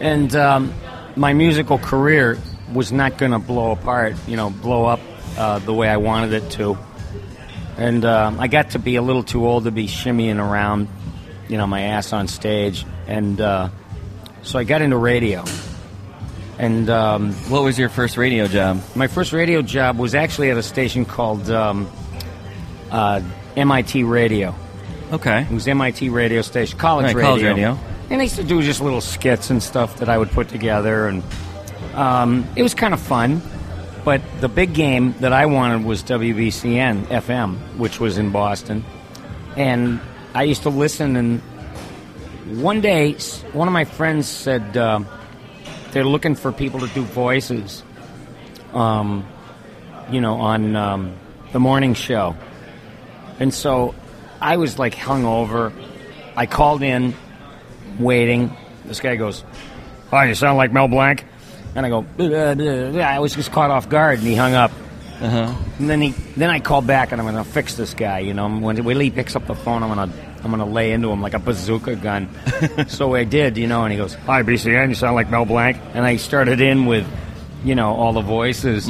and 0.00 0.34
um, 0.36 0.72
my 1.16 1.32
musical 1.32 1.78
career 1.78 2.38
was 2.72 2.92
not 2.92 3.16
going 3.18 3.32
to 3.32 3.38
blow 3.38 3.70
apart. 3.72 4.14
You 4.26 4.36
know, 4.36 4.50
blow 4.50 4.84
up 4.86 5.00
uh, 5.38 5.58
the 5.60 5.72
way 5.72 5.88
I 5.88 5.96
wanted 5.98 6.32
it 6.32 6.50
to. 6.52 6.76
And 7.78 8.04
um 8.06 8.40
I 8.40 8.48
got 8.48 8.70
to 8.70 8.78
be 8.78 8.96
a 8.96 9.02
little 9.02 9.22
too 9.22 9.46
old 9.46 9.64
to 9.64 9.70
be 9.70 9.86
shimmying 9.86 10.38
around, 10.38 10.88
you 11.48 11.58
know, 11.58 11.66
my 11.66 11.82
ass 11.82 12.12
on 12.14 12.26
stage, 12.26 12.86
and 13.06 13.38
uh, 13.40 13.68
so 14.42 14.58
I 14.58 14.64
got 14.64 14.80
into 14.82 14.96
radio. 14.96 15.44
And 16.58 16.88
um, 16.88 17.34
What 17.50 17.62
was 17.64 17.78
your 17.78 17.90
first 17.90 18.16
radio 18.16 18.46
job? 18.46 18.80
my 18.94 19.08
first 19.08 19.34
radio 19.34 19.60
job 19.60 19.98
was 19.98 20.14
actually 20.14 20.50
at 20.50 20.56
a 20.56 20.62
station 20.62 21.04
called 21.04 21.50
um, 21.50 21.86
uh, 22.90 23.20
MIT 23.56 24.04
Radio. 24.04 24.54
Okay. 25.12 25.42
It 25.42 25.50
was 25.50 25.68
MIT 25.68 26.08
radio 26.08 26.40
station, 26.40 26.78
college 26.78 27.04
Right, 27.06 27.14
radio. 27.16 27.28
college 27.28 27.42
radio. 27.42 27.78
And 28.08 28.20
I 28.20 28.24
used 28.24 28.36
to 28.36 28.44
do 28.44 28.62
just 28.62 28.80
little 28.80 29.00
skits 29.00 29.50
and 29.50 29.62
stuff 29.62 29.98
that 29.98 30.08
I 30.08 30.16
would 30.16 30.30
put 30.30 30.48
together, 30.48 31.08
and 31.08 31.22
um, 31.94 32.46
it 32.54 32.62
was 32.62 32.74
kind 32.74 32.94
of 32.94 33.00
fun. 33.00 33.42
But 34.04 34.22
the 34.40 34.48
big 34.48 34.74
game 34.74 35.14
that 35.18 35.32
I 35.32 35.46
wanted 35.46 35.84
was 35.84 36.04
WBCN 36.04 37.06
FM, 37.06 37.56
which 37.76 37.98
was 37.98 38.18
in 38.18 38.30
Boston. 38.30 38.84
And 39.56 40.00
I 40.32 40.44
used 40.44 40.62
to 40.62 40.70
listen, 40.70 41.16
and 41.16 41.40
one 42.62 42.80
day, 42.80 43.14
one 43.52 43.66
of 43.66 43.72
my 43.72 43.84
friends 43.84 44.28
said 44.28 44.76
uh, 44.76 45.00
they're 45.90 46.04
looking 46.04 46.36
for 46.36 46.52
people 46.52 46.78
to 46.78 46.88
do 46.88 47.02
voices, 47.02 47.82
um, 48.72 49.26
you 50.12 50.20
know, 50.20 50.34
on 50.34 50.76
um, 50.76 51.16
the 51.50 51.58
morning 51.58 51.94
show. 51.94 52.36
And 53.40 53.52
so 53.52 53.96
I 54.40 54.58
was 54.58 54.78
like 54.78 54.94
hungover. 54.94 55.72
I 56.36 56.46
called 56.46 56.82
in, 56.82 57.14
waiting. 57.98 58.56
This 58.84 59.00
guy 59.00 59.16
goes, 59.16 59.44
"Hi, 60.10 60.26
you 60.26 60.34
sound 60.34 60.56
like 60.56 60.72
Mel 60.72 60.88
Blanc." 60.88 61.24
And 61.74 61.84
I 61.84 61.88
go, 61.88 62.02
"Blah, 62.02 62.54
blah, 62.54 62.90
blah." 62.90 63.02
I 63.02 63.18
was 63.18 63.34
just 63.34 63.52
caught 63.52 63.70
off 63.70 63.88
guard, 63.88 64.18
and 64.18 64.26
he 64.26 64.34
hung 64.34 64.54
up. 64.54 64.70
Uh-huh. 65.20 65.54
And 65.78 65.88
then 65.88 66.02
he, 66.02 66.10
then 66.36 66.50
I 66.50 66.60
call 66.60 66.82
back, 66.82 67.12
and 67.12 67.20
I'm 67.20 67.26
going 67.26 67.42
to 67.42 67.50
fix 67.50 67.74
this 67.74 67.94
guy. 67.94 68.18
You 68.18 68.34
know, 68.34 68.48
when, 68.48 68.82
when 68.84 69.00
he 69.00 69.10
picks 69.10 69.34
up 69.34 69.46
the 69.46 69.54
phone, 69.54 69.82
I'm 69.82 69.94
going 69.94 70.10
to, 70.10 70.16
I'm 70.44 70.58
to 70.58 70.64
lay 70.64 70.92
into 70.92 71.10
him 71.10 71.22
like 71.22 71.32
a 71.34 71.38
bazooka 71.38 71.96
gun. 71.96 72.28
so 72.88 73.14
I 73.14 73.24
did, 73.24 73.56
you 73.56 73.66
know. 73.66 73.84
And 73.84 73.92
he 73.92 73.98
goes, 73.98 74.14
"Hi, 74.14 74.42
BCN, 74.42 74.90
you 74.90 74.94
sound 74.94 75.14
like 75.14 75.30
Mel 75.30 75.44
Blanc." 75.44 75.78
And 75.94 76.04
I 76.04 76.16
started 76.16 76.60
in 76.60 76.86
with, 76.86 77.06
you 77.64 77.74
know, 77.74 77.94
all 77.94 78.12
the 78.12 78.20
voices, 78.20 78.88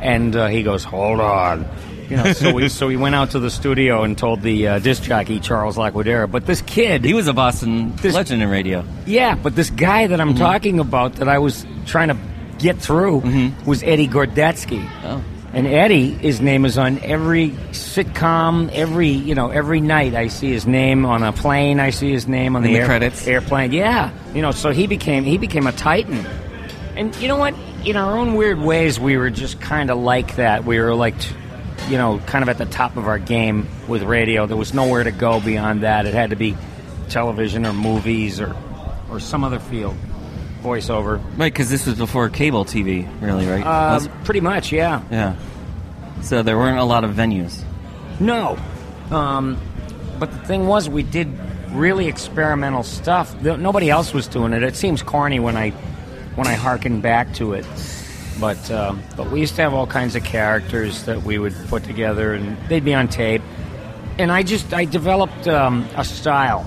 and 0.00 0.34
uh, 0.34 0.46
he 0.46 0.62
goes, 0.62 0.82
"Hold 0.82 1.20
on." 1.20 1.66
You 2.08 2.16
know, 2.16 2.32
so 2.32 2.52
we 2.52 2.68
so 2.68 2.86
we 2.86 2.96
went 2.96 3.14
out 3.14 3.30
to 3.32 3.38
the 3.40 3.50
studio 3.50 4.02
and 4.04 4.16
told 4.16 4.42
the 4.42 4.68
uh, 4.68 4.78
disc 4.78 5.02
jockey 5.02 5.40
Charles 5.40 5.76
Laquidara. 5.76 6.30
But 6.30 6.46
this 6.46 6.62
kid, 6.62 7.04
He 7.04 7.14
was 7.14 7.26
a 7.26 7.32
Boston 7.32 7.94
This- 7.96 8.14
legend 8.14 8.42
in 8.42 8.48
radio. 8.48 8.84
yeah, 9.06 9.34
but 9.34 9.54
this 9.56 9.70
guy 9.70 10.06
that 10.06 10.20
I'm 10.20 10.30
Mm-hmm. 10.30 10.38
talking 10.38 10.80
about 10.80 11.14
that 11.16 11.28
I 11.28 11.38
was 11.38 11.66
trying 11.86 12.08
to 12.08 12.16
get 12.58 12.78
through 12.78 13.52
was 13.66 13.82
Eddie 13.82 14.08
Gorodetsky. 14.08 14.88
Oh. 15.04 15.22
And 15.52 15.66
Eddie, 15.66 16.10
his 16.10 16.40
name 16.40 16.64
is 16.66 16.76
on 16.76 16.98
every 17.02 17.50
sitcom, 17.72 18.70
every 18.72 19.08
you 19.08 19.34
know, 19.34 19.50
every 19.50 19.80
night 19.80 20.14
I 20.14 20.28
see 20.28 20.50
his 20.50 20.66
name 20.66 21.06
on 21.06 21.22
a 21.22 21.32
plane. 21.32 21.80
I 21.80 21.90
see 21.90 22.10
his 22.12 22.28
name 22.28 22.56
on 22.56 22.62
the, 22.62 22.72
the 22.74 22.78
air- 22.80 22.86
credits? 22.86 23.26
airplane. 23.26 23.72
Yeah, 23.72 24.10
you 24.34 24.42
know, 24.42 24.50
so 24.50 24.70
he 24.70 24.86
became 24.86 25.24
he 25.24 25.38
became 25.38 25.66
a 25.66 25.72
titan. 25.72 26.24
And 26.96 27.14
you 27.16 27.28
know 27.28 27.36
what? 27.36 27.54
In 27.84 27.96
our 27.96 28.16
own 28.18 28.34
weird 28.34 28.58
ways, 28.58 28.98
we 28.98 29.16
were 29.16 29.30
just 29.30 29.60
kind 29.60 29.90
of 29.90 29.98
like 29.98 30.36
that. 30.36 30.64
We 30.64 30.78
were 30.80 30.94
like, 30.94 31.18
t- 31.20 31.34
you 31.88 31.98
know, 31.98 32.18
kind 32.26 32.42
of 32.42 32.48
at 32.48 32.58
the 32.58 32.66
top 32.66 32.96
of 32.96 33.06
our 33.06 33.18
game 33.18 33.68
with 33.88 34.02
radio. 34.02 34.46
There 34.46 34.56
was 34.56 34.74
nowhere 34.74 35.04
to 35.04 35.10
go 35.10 35.40
beyond 35.40 35.82
that. 35.82 36.06
It 36.06 36.14
had 36.14 36.30
to 36.30 36.36
be 36.36 36.56
television 37.08 37.66
or 37.66 37.72
movies 37.72 38.40
or, 38.40 38.56
or 39.10 39.20
some 39.20 39.44
other 39.44 39.58
field. 39.58 39.96
Voiceover. 40.62 41.22
Right, 41.36 41.52
because 41.52 41.70
this 41.70 41.86
was 41.86 41.96
before 41.96 42.28
cable 42.28 42.64
TV, 42.64 43.08
really, 43.20 43.46
right? 43.46 43.64
Uh, 43.64 44.00
pretty 44.24 44.40
much, 44.40 44.72
yeah. 44.72 45.02
yeah. 45.10 45.36
So 46.22 46.42
there 46.42 46.56
weren't 46.56 46.78
a 46.78 46.84
lot 46.84 47.04
of 47.04 47.12
venues. 47.12 47.62
No. 48.18 48.58
Um, 49.10 49.60
but 50.18 50.32
the 50.32 50.38
thing 50.38 50.66
was, 50.66 50.88
we 50.88 51.02
did 51.02 51.28
really 51.70 52.08
experimental 52.08 52.82
stuff. 52.82 53.40
Nobody 53.42 53.90
else 53.90 54.12
was 54.12 54.26
doing 54.26 54.52
it. 54.52 54.62
It 54.62 54.76
seems 54.76 55.02
corny 55.02 55.38
when 55.38 55.56
I 55.56 55.70
when 56.36 56.46
I 56.46 56.54
harken 56.54 57.00
back 57.00 57.32
to 57.34 57.54
it. 57.54 57.64
But 58.40 58.70
um, 58.70 59.02
but 59.16 59.30
we 59.30 59.40
used 59.40 59.56
to 59.56 59.62
have 59.62 59.72
all 59.72 59.86
kinds 59.86 60.14
of 60.14 60.24
characters 60.24 61.04
that 61.04 61.22
we 61.22 61.38
would 61.38 61.54
put 61.68 61.84
together, 61.84 62.34
and 62.34 62.56
they'd 62.68 62.84
be 62.84 62.94
on 62.94 63.08
tape. 63.08 63.42
And 64.18 64.30
I 64.30 64.42
just 64.42 64.72
I 64.74 64.84
developed 64.84 65.48
um, 65.48 65.88
a 65.96 66.04
style 66.04 66.64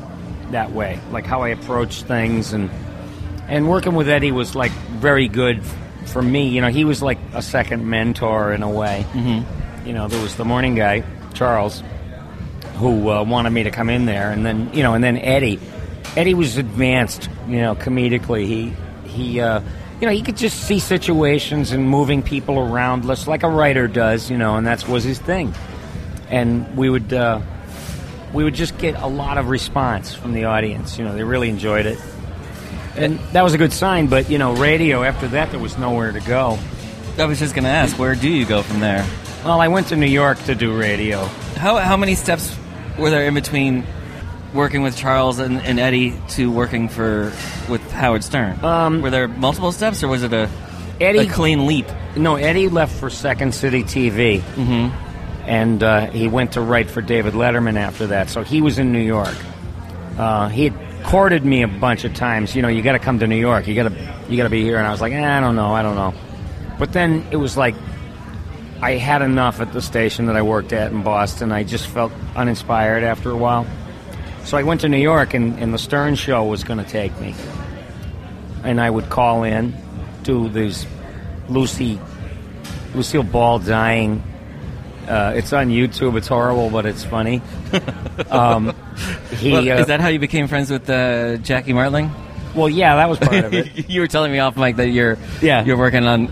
that 0.52 0.72
way, 0.72 1.00
like 1.12 1.26
how 1.26 1.44
I 1.44 1.50
approach 1.50 2.04
things, 2.04 2.54
and 2.54 2.70
and 3.48 3.70
working 3.70 3.94
with 3.94 4.10
Eddie 4.10 4.32
was 4.32 4.56
like 4.56 4.72
very 4.72 5.28
good 5.28 5.62
for 6.06 6.22
me. 6.22 6.50
You 6.50 6.62
know, 6.62 6.70
he 6.70 6.86
was 6.86 7.02
like 7.02 7.20
a 7.34 7.42
second 7.42 7.88
mentor 7.88 8.54
in 8.54 8.64
a 8.64 8.70
way. 8.70 9.06
Mm-hmm. 9.14 9.88
You 9.88 9.94
know, 9.94 10.08
there 10.08 10.22
was 10.22 10.36
the 10.36 10.46
morning 10.46 10.76
guy, 10.76 11.04
Charles, 11.34 11.84
who 12.76 13.10
uh, 13.10 13.24
wanted 13.24 13.52
me 13.52 13.64
to 13.64 13.72
come 13.72 13.90
in 13.90 14.06
there, 14.06 14.32
and 14.32 14.46
then 14.46 14.72
you 14.74 14.84
know, 14.84 14.94
and 14.94 15.04
then 15.04 15.18
Eddie. 15.18 15.60
Eddie 16.18 16.34
was 16.34 16.58
advanced, 16.58 17.30
you 17.48 17.58
know, 17.58 17.76
comedically. 17.76 18.46
He 18.48 18.74
he, 19.10 19.42
uh, 19.42 19.62
you 20.00 20.08
know, 20.08 20.14
he 20.14 20.22
could 20.22 20.38
just 20.38 20.62
see 20.64 20.80
situations 20.80 21.72
and 21.72 21.88
moving 21.88 22.24
people 22.24 22.58
around, 22.58 23.04
just 23.04 23.28
like 23.28 23.44
a 23.44 23.50
writer 23.50 23.88
does, 23.88 24.32
you 24.32 24.38
know, 24.38 24.56
and 24.56 24.66
that 24.66 24.88
was 24.88 25.04
his 25.04 25.20
thing. 25.20 25.54
And 26.30 26.78
we 26.78 26.90
would 26.90 27.12
uh, 27.12 27.42
we 28.34 28.44
would 28.44 28.56
just 28.56 28.78
get 28.78 28.96
a 28.96 29.08
lot 29.08 29.38
of 29.38 29.50
response 29.50 30.14
from 30.14 30.34
the 30.34 30.46
audience. 30.46 30.98
You 30.98 31.06
know, 31.06 31.14
they 31.14 31.24
really 31.24 31.50
enjoyed 31.50 31.86
it, 31.86 32.00
and 32.96 33.20
that 33.34 33.44
was 33.44 33.54
a 33.54 33.58
good 33.58 33.74
sign. 33.74 34.08
But 34.08 34.30
you 34.30 34.38
know, 34.38 34.56
radio 34.56 35.04
after 35.04 35.28
that, 35.30 35.52
there 35.52 35.60
was 35.60 35.78
nowhere 35.78 36.12
to 36.12 36.22
go. 36.22 36.58
I 37.18 37.26
was 37.26 37.40
just 37.40 37.54
going 37.54 37.66
to 37.66 37.70
ask, 37.70 38.00
where 38.00 38.16
do 38.16 38.30
you 38.30 38.46
go 38.46 38.62
from 38.62 38.80
there? 38.80 39.06
Well, 39.44 39.60
I 39.60 39.68
went 39.68 39.88
to 39.88 39.98
New 39.98 40.08
York 40.08 40.42
to 40.44 40.56
do 40.56 40.78
radio. 40.78 41.26
How, 41.58 41.78
how 41.78 41.98
many 41.98 42.16
steps 42.16 42.56
were 42.98 43.10
there 43.10 43.26
in 43.26 43.34
between 43.34 43.86
working 44.54 44.82
with 44.82 44.96
Charles 44.96 45.40
and, 45.40 45.62
and 45.62 45.80
Eddie 45.80 46.14
to 46.30 46.52
working 46.52 46.90
for 46.90 47.34
with 47.70 47.92
Howard 47.92 48.24
Stern? 48.24 48.64
Um, 48.64 49.02
were 49.02 49.10
there 49.10 49.28
multiple 49.28 49.72
steps, 49.72 50.04
or 50.04 50.08
was 50.08 50.24
it 50.24 50.34
a, 50.34 50.50
Eddie- 51.00 51.28
a 51.28 51.30
clean 51.30 51.66
leap? 51.66 51.88
No, 52.16 52.36
Eddie 52.36 52.70
left 52.70 52.96
for 52.96 53.10
Second 53.10 53.54
City 53.54 53.84
TV, 53.84 54.40
mm-hmm. 54.40 55.50
and 55.50 55.84
uh, 55.84 56.08
he 56.08 56.28
went 56.28 56.54
to 56.54 56.62
write 56.62 56.90
for 56.90 57.02
David 57.02 57.34
Letterman 57.34 57.78
after 57.78 58.08
that. 58.08 58.30
So 58.30 58.44
he 58.44 58.62
was 58.62 58.80
in 58.80 58.92
New 58.92 59.00
York. 59.00 59.36
Uh, 60.18 60.50
he 60.50 60.66
had 60.66 61.04
courted 61.06 61.46
me 61.46 61.62
a 61.62 61.68
bunch 61.68 62.04
of 62.04 62.14
times. 62.14 62.56
You 62.56 62.62
know, 62.62 62.68
you 62.68 62.82
got 62.82 62.94
to 62.94 63.00
come 63.00 63.20
to 63.20 63.28
New 63.28 63.38
York. 63.38 63.68
You 63.68 63.76
got 63.76 63.90
to 63.90 64.16
you 64.28 64.38
got 64.38 64.44
to 64.44 64.50
be 64.50 64.64
here. 64.64 64.78
And 64.78 64.88
I 64.88 64.92
was 64.92 65.02
like, 65.02 65.14
eh, 65.14 65.38
I 65.38 65.40
don't 65.40 65.56
know, 65.56 65.74
I 65.74 65.82
don't 65.82 65.96
know. 65.96 66.14
But 66.78 66.94
then 66.94 67.26
it 67.32 67.38
was 67.38 67.58
like 67.58 67.76
I 68.82 68.92
had 68.92 69.22
enough 69.22 69.60
at 69.60 69.74
the 69.74 69.82
station 69.82 70.28
that 70.28 70.38
I 70.38 70.42
worked 70.42 70.72
at 70.72 70.92
in 70.92 71.04
Boston. 71.04 71.52
I 71.52 71.64
just 71.64 71.88
felt 71.88 72.14
uninspired 72.36 73.04
after 73.04 73.30
a 73.30 73.36
while. 73.38 73.68
So 74.50 74.58
I 74.58 74.64
went 74.64 74.82
to 74.82 74.90
New 74.90 74.98
York, 74.98 75.36
and, 75.36 75.60
and 75.60 75.72
the 75.72 75.78
Stern 75.78 76.16
Show 76.16 76.44
was 76.44 76.64
going 76.64 76.84
to 76.84 76.90
take 76.90 77.16
me. 77.22 77.36
And 78.64 78.82
I 78.82 78.90
would 78.90 79.08
call 79.08 79.44
in, 79.44 79.76
to 80.24 80.50
these 80.50 80.88
Lucy, 81.50 82.00
Lucille 82.96 83.22
Ball 83.22 83.60
dying. 83.60 84.24
Uh, 85.08 85.34
it's 85.36 85.54
on 85.54 85.68
YouTube. 85.70 86.18
It's 86.18 86.28
horrible, 86.28 86.72
but 86.72 86.88
it's 86.88 87.04
funny. 87.04 87.44
Um, 88.32 88.76
he, 89.38 89.52
Well, 89.54 89.62
uh, 89.70 89.82
is 89.82 89.88
that 89.88 90.02
how 90.02 90.08
you 90.10 90.20
became 90.20 90.48
friends 90.48 90.70
with 90.72 90.90
uh, 90.90 91.38
Jackie 91.38 91.72
Martling? 91.74 92.12
well, 92.56 92.68
yeah, 92.68 92.96
that 92.96 93.08
was 93.08 93.18
part 93.20 93.46
of 93.46 93.54
it. 93.54 93.88
you 93.90 94.02
were 94.02 94.08
telling 94.08 94.32
me 94.32 94.40
off 94.40 94.58
mic 94.58 94.76
that 94.76 94.90
you're 94.90 95.18
Yeah. 95.42 95.64
you're 95.64 95.78
working 95.78 96.06
on 96.06 96.28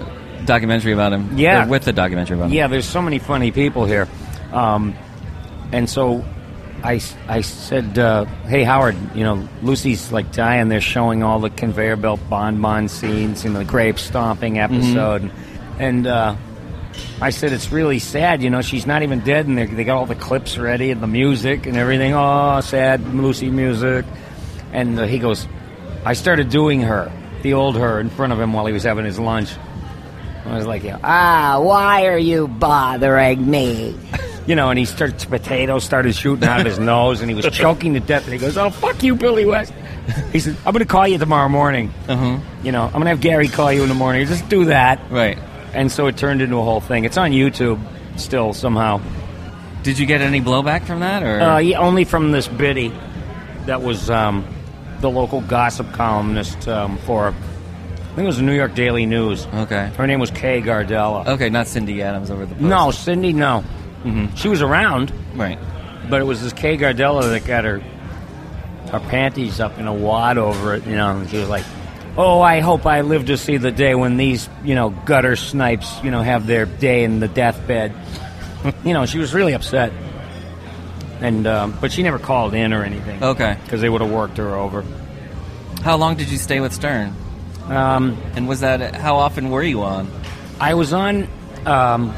documentary 0.46 0.92
about 0.92 1.14
him. 1.14 1.38
Yeah. 1.38 1.64
or 1.66 1.70
with 1.70 1.86
the 1.86 1.94
documentary 1.94 2.36
about 2.36 2.48
him. 2.48 2.54
Yeah, 2.54 2.68
there's 2.68 2.86
so 2.88 3.02
many 3.02 3.20
funny 3.20 3.52
people 3.52 3.86
here. 3.86 4.08
Um, 4.52 4.96
and 5.72 5.90
so 5.90 6.26
I, 6.84 7.02
I 7.28 7.42
said, 7.42 7.98
uh, 7.98 8.26
hey, 8.46 8.64
Howard, 8.64 8.96
you 9.16 9.24
know, 9.24 9.48
Lucy's 9.62 10.12
like 10.12 10.32
dying. 10.32 10.70
They're 10.70 10.80
showing 10.82 11.24
all 11.24 11.40
the 11.40 11.50
conveyor 11.50 11.96
belt 11.96 12.20
bonbon 12.30 12.88
scenes 12.88 13.46
and 13.46 13.56
the 13.56 13.66
grape 13.66 13.98
stomping 14.00 14.60
episode. 14.60 15.32
And 15.80 16.08
uh, 16.08 16.36
I 17.22 17.32
said, 17.32 17.52
it's 17.52 17.72
really 17.72 18.00
sad. 18.00 18.42
You 18.44 18.50
know, 18.50 18.62
she's 18.62 18.86
not 18.86 19.02
even 19.04 19.22
dead, 19.22 19.48
and 19.48 19.58
they, 19.58 19.66
they 19.66 19.84
got 19.84 19.98
all 19.98 20.06
the 20.06 20.16
clips 20.16 20.58
ready 20.58 20.92
and 20.92 21.02
the 21.02 21.08
music 21.08 21.66
and 21.66 21.78
everything. 21.78 22.14
Oh, 22.14 22.62
sad 22.62 23.02
Lucy 23.14 23.50
music. 23.50 24.06
And 24.72 25.00
uh, 25.00 25.06
he 25.08 25.18
goes, 25.20 25.48
I 26.06 26.14
started 26.14 26.50
doing 26.50 26.82
her, 26.82 27.12
the 27.42 27.54
old 27.54 27.76
her, 27.76 28.00
in 28.00 28.10
front 28.10 28.34
of 28.34 28.40
him 28.40 28.54
while 28.54 28.66
he 28.66 28.74
was 28.74 28.84
having 28.84 29.06
his 29.06 29.20
lunch. 29.20 29.50
I 30.46 30.56
was 30.56 30.66
like, 30.66 30.84
Ah, 31.04 31.60
why 31.62 32.06
are 32.06 32.18
you 32.18 32.48
bothering 32.48 33.50
me? 33.50 33.98
you 34.48 34.56
know, 34.56 34.70
and 34.72 34.80
he 34.80 34.86
started 34.86 35.20
potatoes 35.30 35.84
started 35.84 36.16
shooting 36.16 36.48
out 36.48 36.62
of 36.62 36.66
his 36.66 36.80
nose, 36.80 37.22
and 37.22 37.30
he 37.30 37.36
was 37.36 37.46
choking 37.48 37.94
to 37.94 38.00
death. 38.00 38.24
And 38.24 38.34
he 38.34 38.40
goes, 38.40 38.58
"Oh, 38.58 38.70
fuck 38.72 39.04
you, 39.04 39.16
Billy 39.16 39.46
West." 39.46 39.72
He 40.32 40.40
said, 40.40 40.56
"I'm 40.66 40.72
going 40.74 40.80
to 40.86 40.86
call 40.86 41.08
you 41.08 41.18
tomorrow 41.18 41.50
morning. 41.50 41.94
Uh-huh. 42.08 42.40
You 42.64 42.72
know, 42.72 42.86
I'm 42.86 42.92
going 42.94 43.04
to 43.04 43.10
have 43.10 43.22
Gary 43.22 43.50
call 43.50 43.72
you 43.74 43.84
in 43.84 43.90
the 43.90 43.96
morning. 43.96 44.26
Just 44.26 44.48
do 44.50 44.66
that." 44.66 45.00
Right. 45.12 45.38
And 45.74 45.92
so 45.92 46.08
it 46.08 46.18
turned 46.18 46.42
into 46.42 46.58
a 46.58 46.64
whole 46.64 46.80
thing. 46.82 47.04
It's 47.06 47.18
on 47.18 47.32
YouTube 47.32 47.80
still 48.18 48.54
somehow. 48.54 49.02
Did 49.84 50.00
you 50.00 50.06
get 50.06 50.22
any 50.22 50.42
blowback 50.42 50.86
from 50.86 51.02
that, 51.02 51.24
or 51.24 51.40
Uh, 51.40 51.58
yeah, 51.60 51.78
only 51.80 52.04
from 52.04 52.32
this 52.32 52.48
biddy 52.48 52.92
that 53.68 53.82
was 53.82 54.10
um, 54.10 54.46
the 55.02 55.10
local 55.10 55.42
gossip 55.42 55.92
columnist 55.94 56.68
um, 56.68 56.98
for, 57.00 57.28
I 57.28 58.16
think 58.16 58.20
it 58.20 58.24
was 58.26 58.38
the 58.38 58.44
New 58.44 58.56
York 58.56 58.74
Daily 58.76 59.06
News. 59.06 59.46
okay, 59.54 59.92
Her 59.98 60.08
name 60.08 60.20
was 60.20 60.32
Kay 60.32 60.62
Gardella. 60.62 61.28
okay, 61.28 61.50
not 61.50 61.68
Cindy 61.68 62.02
Adams 62.02 62.32
over 62.32 62.46
the 62.46 62.56
post. 62.56 62.66
No, 62.66 62.92
Cindy, 62.92 63.34
no. 63.34 63.64
She 64.36 64.48
was 64.50 64.62
around. 64.62 65.12
right. 65.36 65.60
But 66.10 66.22
it 66.22 66.24
was 66.26 66.42
this 66.42 66.54
Kay 66.54 66.78
Gardella 66.78 67.24
that 67.32 67.46
got 67.46 67.66
her 67.66 67.80
her 68.92 69.00
panties 69.02 69.60
up 69.60 69.78
in 69.80 69.88
a 69.88 69.94
wad 69.94 70.38
over 70.38 70.76
it, 70.76 70.86
you 70.88 70.96
know, 70.96 71.18
and 71.18 71.30
she 71.30 71.38
was 71.38 71.50
like, 71.50 71.66
Oh, 72.18 72.40
I 72.42 72.62
hope 72.62 72.86
I 72.86 73.02
live 73.02 73.26
to 73.26 73.38
see 73.38 73.58
the 73.58 73.72
day 73.72 73.94
when 73.96 74.16
these, 74.18 74.50
you 74.64 74.74
know, 74.76 74.90
gutter 74.90 75.36
snipes, 75.36 76.02
you 76.04 76.10
know, 76.10 76.22
have 76.22 76.48
their 76.48 76.66
day 76.66 77.04
in 77.04 77.20
the 77.20 77.28
deathbed. 77.28 77.94
you 78.86 78.94
know, 78.94 79.06
she 79.06 79.18
was 79.20 79.34
really 79.34 79.54
upset. 79.54 79.92
And 81.20 81.46
um, 81.48 81.78
but 81.82 81.92
she 81.92 82.04
never 82.04 82.20
called 82.20 82.54
in 82.54 82.74
or 82.74 82.84
anything. 82.84 83.22
Okay. 83.24 83.58
Because 83.64 83.82
they 83.82 83.90
would 83.90 84.02
have 84.02 84.12
worked 84.12 84.38
her 84.38 84.56
over. 84.56 84.86
How 85.84 85.98
long 85.98 86.16
did 86.16 86.30
you 86.30 86.38
stay 86.38 86.60
with 86.60 86.74
Stern? 86.74 87.14
Um, 87.66 88.18
And 88.36 88.48
was 88.48 88.62
that 88.62 88.96
how 88.96 89.18
often 89.18 89.50
were 89.50 89.64
you 89.64 89.84
on? 89.84 90.10
I 90.60 90.76
was 90.76 90.94
on 90.94 91.28
um, 91.66 92.14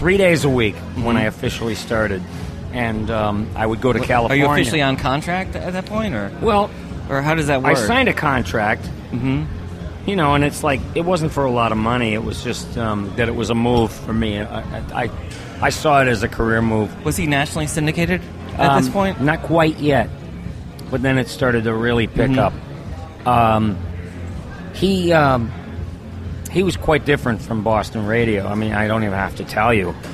three 0.00 0.16
days 0.16 0.44
a 0.46 0.48
week 0.50 0.74
when 1.04 1.16
I 1.18 1.24
officially 1.24 1.74
started, 1.74 2.22
and 2.72 3.10
um, 3.10 3.50
I 3.54 3.66
would 3.66 3.80
go 3.82 3.92
to 3.92 4.00
California. 4.00 4.44
Are 4.46 4.48
you 4.48 4.52
officially 4.60 4.80
on 4.82 4.96
contract 4.96 5.54
at 5.56 5.74
that 5.74 5.84
point, 5.86 6.14
or 6.14 6.32
Well, 6.40 6.70
or 7.10 7.20
how 7.20 7.34
does 7.34 7.48
that 7.48 7.62
work? 7.62 7.76
I 7.76 7.78
work? 7.78 7.86
signed 7.86 8.08
a 8.08 8.14
contract. 8.14 8.82
Mm-hmm. 9.12 9.44
You 10.08 10.16
know, 10.16 10.34
and 10.34 10.42
it's 10.42 10.64
like 10.64 10.80
it 10.94 11.02
wasn't 11.02 11.32
for 11.32 11.44
a 11.44 11.50
lot 11.50 11.70
of 11.72 11.78
money. 11.78 12.14
It 12.14 12.24
was 12.24 12.42
just 12.42 12.78
um, 12.78 13.12
that 13.16 13.28
it 13.28 13.34
was 13.34 13.50
a 13.50 13.54
move 13.54 13.92
for 13.92 14.14
me. 14.14 14.40
I, 14.40 14.60
I, 14.60 15.04
I, 15.04 15.10
I 15.60 15.68
saw 15.68 16.00
it 16.00 16.08
as 16.08 16.22
a 16.22 16.28
career 16.28 16.62
move. 16.62 17.04
Was 17.04 17.18
he 17.18 17.26
nationally 17.26 17.66
syndicated 17.66 18.22
at 18.56 18.78
this 18.78 18.86
Um, 18.86 18.92
point? 18.92 19.20
not 19.20 19.42
quite 19.42 19.78
yet, 19.78 20.08
but 20.90 21.02
then 21.02 21.18
it 21.18 21.28
started 21.28 21.64
to 21.64 21.74
really 21.74 22.06
pick 22.06 22.30
Mhm. 22.30 22.38
up. 22.38 22.54
Um, 23.28 23.76
he 24.72 25.12
um, 25.12 25.52
he 26.50 26.62
was 26.62 26.76
quite 26.76 27.04
different 27.04 27.40
from 27.42 27.62
Boston 27.62 28.06
radio. 28.06 28.46
I 28.46 28.54
mean, 28.54 28.72
I 28.72 28.86
don't 28.88 29.02
even 29.02 29.14
have 29.14 29.36
to 29.36 29.44
tell 29.44 29.72
you. 29.74 29.94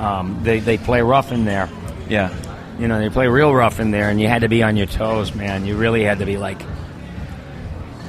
Um, 0.00 0.40
they 0.44 0.60
they 0.60 0.78
play 0.78 1.02
rough 1.02 1.30
in 1.30 1.44
there. 1.44 1.68
Yeah. 2.08 2.34
You 2.78 2.88
know, 2.88 2.98
they 2.98 3.10
play 3.10 3.28
real 3.28 3.52
rough 3.54 3.80
in 3.80 3.90
there, 3.90 4.08
and 4.08 4.18
you 4.18 4.28
had 4.28 4.40
to 4.40 4.48
be 4.48 4.62
on 4.62 4.78
your 4.78 4.86
toes, 4.86 5.34
man. 5.34 5.66
You 5.66 5.76
really 5.76 6.02
had 6.04 6.20
to 6.20 6.24
be 6.24 6.38
like. 6.38 6.58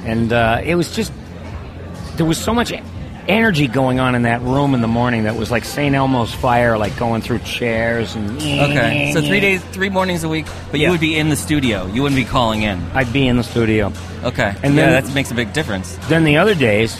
And 0.06 0.32
uh, 0.32 0.62
it 0.64 0.74
was 0.74 0.96
just 0.96 1.12
there 2.16 2.24
was 2.24 2.38
so 2.38 2.54
much 2.54 2.72
energy 3.28 3.68
going 3.68 4.00
on 4.00 4.14
in 4.14 4.22
that 4.22 4.40
room 4.40 4.74
in 4.74 4.80
the 4.80 4.88
morning 4.88 5.24
that 5.24 5.36
was 5.36 5.50
like 5.50 5.64
St. 5.66 5.94
Elmo's 5.94 6.32
fire, 6.34 6.78
like 6.78 6.96
going 6.96 7.20
through 7.20 7.40
chairs 7.40 8.14
and. 8.16 8.38
Okay. 8.38 9.12
So 9.12 9.20
three 9.20 9.40
days, 9.40 9.62
three 9.66 9.90
mornings 9.90 10.24
a 10.24 10.30
week, 10.30 10.46
but 10.70 10.80
Yeah. 10.80 10.86
you 10.86 10.92
would 10.92 11.00
be 11.00 11.16
in 11.18 11.28
the 11.28 11.36
studio. 11.36 11.86
You 11.86 12.02
wouldn't 12.02 12.18
be 12.18 12.24
calling 12.24 12.62
in. 12.62 12.80
I'd 12.94 13.12
be 13.12 13.28
in 13.28 13.36
the 13.36 13.44
studio. 13.44 13.92
Okay. 14.24 14.54
And 14.62 14.74
yeah, 14.74 14.90
then- 14.92 15.04
that 15.04 15.14
makes 15.14 15.30
a 15.30 15.34
big 15.34 15.52
difference. 15.52 15.94
Then 16.08 16.24
the 16.24 16.38
other 16.38 16.54
days, 16.54 16.98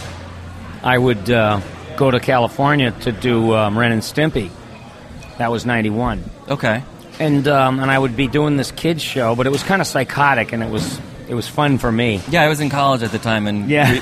I 0.83 0.99
would 0.99 1.31
uh, 1.31 1.61
go 1.97 2.11
to 2.11 2.19
California 2.21 2.91
to 3.03 3.12
do 3.12 3.55
um, 3.55 3.79
Ren 3.79 3.93
and 3.93 4.03
Stimpy. 4.03 4.51
That 5.39 5.51
was 5.51 5.65
'91, 5.67 6.23
Okay. 6.49 6.83
and 7.19 7.47
um, 7.49 7.81
and 7.81 7.91
I 7.91 7.99
would 7.99 8.17
be 8.17 8.29
doing 8.29 8.57
this 8.57 8.71
kids 8.71 9.03
show, 9.03 9.35
but 9.35 9.47
it 9.47 9.51
was 9.51 9.62
kind 9.62 9.81
of 9.81 9.87
psychotic, 9.87 10.53
and 10.53 10.62
it 10.62 10.71
was 10.71 11.01
it 11.29 11.35
was 11.35 11.49
fun 11.49 11.79
for 11.79 11.91
me. 11.91 12.21
Yeah, 12.29 12.43
I 12.43 12.49
was 12.49 12.61
in 12.61 12.69
college 12.71 13.03
at 13.03 13.11
the 13.12 13.19
time, 13.19 13.47
and 13.47 13.69
Yeah. 13.71 14.01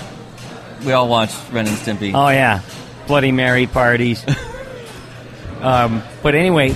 we, 0.80 0.86
we 0.86 0.92
all 0.92 1.08
watched 1.08 1.36
Ren 1.52 1.66
and 1.68 1.76
Stimpy. 1.76 2.12
Oh 2.14 2.28
yeah, 2.30 2.60
Bloody 3.06 3.32
Mary 3.32 3.66
parties. 3.66 4.24
Um, 5.60 6.02
but 6.22 6.34
anyway, 6.34 6.74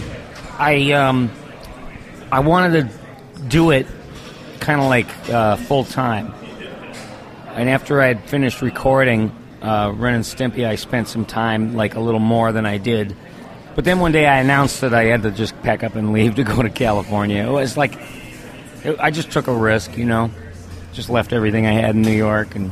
I 0.58 0.92
um, 0.92 1.30
I 2.30 2.40
wanted 2.40 2.90
to 2.90 3.42
do 3.48 3.70
it 3.70 3.86
kind 4.60 4.78
of 4.78 4.88
like 4.88 5.06
uh, 5.30 5.56
full 5.56 5.84
time. 5.84 6.34
And 7.54 7.70
after 7.70 8.02
I 8.02 8.08
had 8.08 8.28
finished 8.28 8.60
recording 8.60 9.34
uh, 9.64 9.92
Ren 9.94 10.14
and 10.14 10.24
Stimpy, 10.24 10.66
I 10.66 10.76
spent 10.76 11.08
some 11.08 11.24
time, 11.24 11.74
like 11.74 11.94
a 11.94 12.00
little 12.00 12.20
more 12.20 12.52
than 12.52 12.66
I 12.66 12.78
did. 12.78 13.16
But 13.74 13.84
then 13.84 13.98
one 13.98 14.12
day 14.12 14.26
I 14.26 14.38
announced 14.40 14.82
that 14.82 14.94
I 14.94 15.04
had 15.04 15.22
to 15.22 15.30
just 15.30 15.60
pack 15.62 15.82
up 15.82 15.94
and 15.96 16.12
leave 16.16 16.36
to 16.36 16.44
go 16.44 16.62
to 16.62 16.70
California. 16.70 17.42
It 17.46 17.50
was 17.50 17.76
like 17.76 17.98
it, 18.84 18.98
I 19.00 19.10
just 19.10 19.30
took 19.32 19.46
a 19.48 19.54
risk, 19.54 19.96
you 19.96 20.04
know. 20.04 20.30
Just 20.92 21.08
left 21.10 21.32
everything 21.32 21.66
I 21.66 21.72
had 21.72 21.96
in 21.96 22.02
New 22.02 22.12
York 22.12 22.54
and 22.54 22.70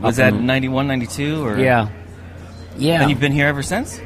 Was 0.00 0.16
that 0.18 0.34
in- 0.34 0.46
91, 0.46 0.86
92? 0.86 1.44
Or? 1.44 1.58
yeah, 1.58 1.88
yeah. 2.76 3.00
And 3.00 3.10
you've 3.10 3.18
been 3.18 3.32
here 3.32 3.48
ever 3.48 3.62
since? 3.62 4.00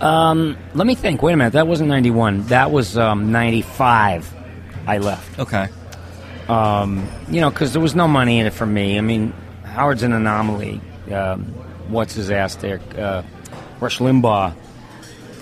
Um, 0.00 0.56
let 0.74 0.86
me 0.86 0.94
think. 0.94 1.22
Wait 1.22 1.34
a 1.34 1.36
minute. 1.36 1.52
That 1.52 1.66
wasn't 1.66 1.90
ninety 1.90 2.10
one. 2.10 2.42
That 2.46 2.70
was 2.70 2.96
um, 2.96 3.30
ninety 3.32 3.60
five. 3.60 4.32
I 4.86 4.96
left. 4.96 5.38
Okay. 5.38 5.68
Um, 6.48 7.06
you 7.30 7.40
know, 7.42 7.50
because 7.50 7.74
there 7.74 7.82
was 7.82 7.94
no 7.94 8.08
money 8.08 8.38
in 8.38 8.46
it 8.46 8.54
for 8.54 8.64
me. 8.64 8.96
I 8.96 9.02
mean, 9.02 9.34
Howard's 9.70 10.02
an 10.02 10.12
anomaly. 10.12 10.80
Um, 11.12 11.44
what's 11.88 12.14
his 12.14 12.30
ass 12.30 12.56
there? 12.56 12.80
Uh, 12.96 13.22
Rush 13.80 13.98
Limbaugh. 13.98 14.54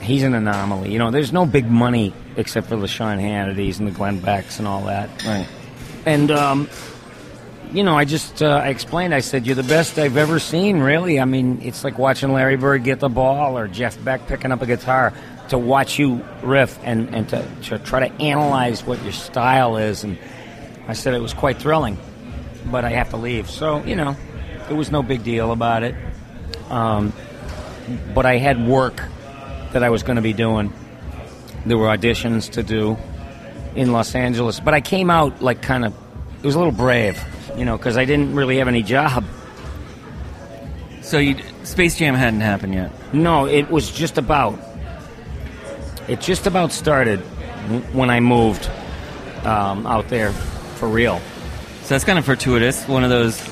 He's 0.01 0.23
an 0.23 0.35
anomaly. 0.35 0.93
You 0.93 0.99
know, 0.99 1.11
there's 1.11 1.33
no 1.33 1.45
big 1.45 1.69
money 1.69 2.15
except 2.37 2.69
for 2.69 2.77
the 2.77 2.87
Sean 2.87 3.19
Hannitys 3.19 3.79
and 3.79 3.89
the 3.89 3.93
Glenn 3.93 4.21
Becks 4.21 4.59
and 4.59 4.69
all 4.69 4.85
that. 4.85 5.25
Right. 5.25 5.47
And 6.07 6.31
um, 6.31 6.69
you 7.73 7.83
know, 7.83 7.97
I 7.97 8.05
just 8.05 8.43
uh, 8.43 8.61
I 8.65 8.69
explained. 8.69 9.15
I 9.15 9.21
said, 9.21 9.47
"You're 9.47 9.57
the 9.57 9.63
best 9.63 9.99
I've 9.99 10.17
ever 10.17 10.39
seen." 10.39 10.79
Really, 10.79 11.21
I 11.21 11.25
mean, 11.25 11.61
it's 11.63 11.85
like 11.85 11.99
watching 11.99 12.33
Larry 12.33 12.57
Bird 12.57 12.85
get 12.85 13.01
the 13.01 13.09
ball 13.09 13.59
or 13.59 13.69
Jeff 13.69 14.03
Beck 14.05 14.27
picking 14.27 14.53
up 14.53 14.63
a 14.63 14.67
guitar. 14.67 15.13
To 15.49 15.57
watch 15.57 15.99
you 15.99 16.23
riff 16.43 16.79
and 16.83 17.15
and 17.15 17.27
to, 17.31 17.49
to 17.63 17.79
try 17.79 18.07
to 18.07 18.23
analyze 18.23 18.85
what 18.85 19.03
your 19.03 19.13
style 19.13 19.79
is, 19.79 20.05
and 20.05 20.19
I 20.87 20.93
said 20.93 21.15
it 21.15 21.23
was 21.23 21.33
quite 21.33 21.57
thrilling. 21.57 21.97
But 22.71 22.85
I 22.85 22.91
have 22.91 23.11
to 23.11 23.17
leave, 23.17 23.49
so 23.49 23.83
you 23.85 23.97
know, 23.97 24.17
it 24.69 24.75
was 24.75 24.91
no 24.91 25.03
big 25.03 25.25
deal 25.25 25.53
about 25.53 25.83
it. 25.83 25.95
Um, 26.69 27.13
but 28.15 28.27
I 28.27 28.37
had 28.37 28.67
work 28.67 29.03
that 29.73 29.83
I 29.83 29.91
was 29.91 30.03
going 30.03 30.17
to 30.17 30.23
be 30.23 30.33
doing. 30.33 30.73
There 31.67 31.79
were 31.79 31.89
auditions 31.89 32.51
to 32.53 32.63
do 32.63 32.97
in 33.75 33.93
Los 33.93 34.15
Angeles, 34.15 34.61
but 34.61 34.75
I 34.75 34.81
came 34.81 35.11
out 35.11 35.41
like 35.43 35.63
kind 35.63 35.85
of 35.85 35.95
it 36.43 36.47
was 36.47 36.55
a 36.55 36.59
little 36.59 36.73
brave, 36.73 37.23
you 37.57 37.65
know, 37.65 37.77
because 37.77 37.97
I 37.97 38.05
didn't 38.05 38.35
really 38.35 38.59
have 38.59 38.69
any 38.69 38.83
job. 38.83 39.25
So 41.03 41.19
you, 41.19 41.37
Space 41.65 41.97
Jam 41.97 42.15
hadn't 42.15 42.43
happened 42.43 42.75
yet. 42.75 42.93
No, 43.13 43.47
it 43.47 43.71
was 43.71 43.91
just 43.91 44.19
about. 44.19 44.59
It 46.07 46.21
just 46.21 46.47
about 46.47 46.73
started 46.73 47.21
when 47.93 48.09
I 48.11 48.21
moved 48.21 48.71
um, 49.45 49.87
out 49.87 50.09
there 50.09 50.33
for 50.33 50.89
real. 50.89 51.21
So 51.89 51.95
that's 51.95 52.05
kind 52.05 52.19
of 52.19 52.27
fortuitous. 52.27 52.87
One 52.87 53.03
of 53.03 53.09
those 53.09 53.43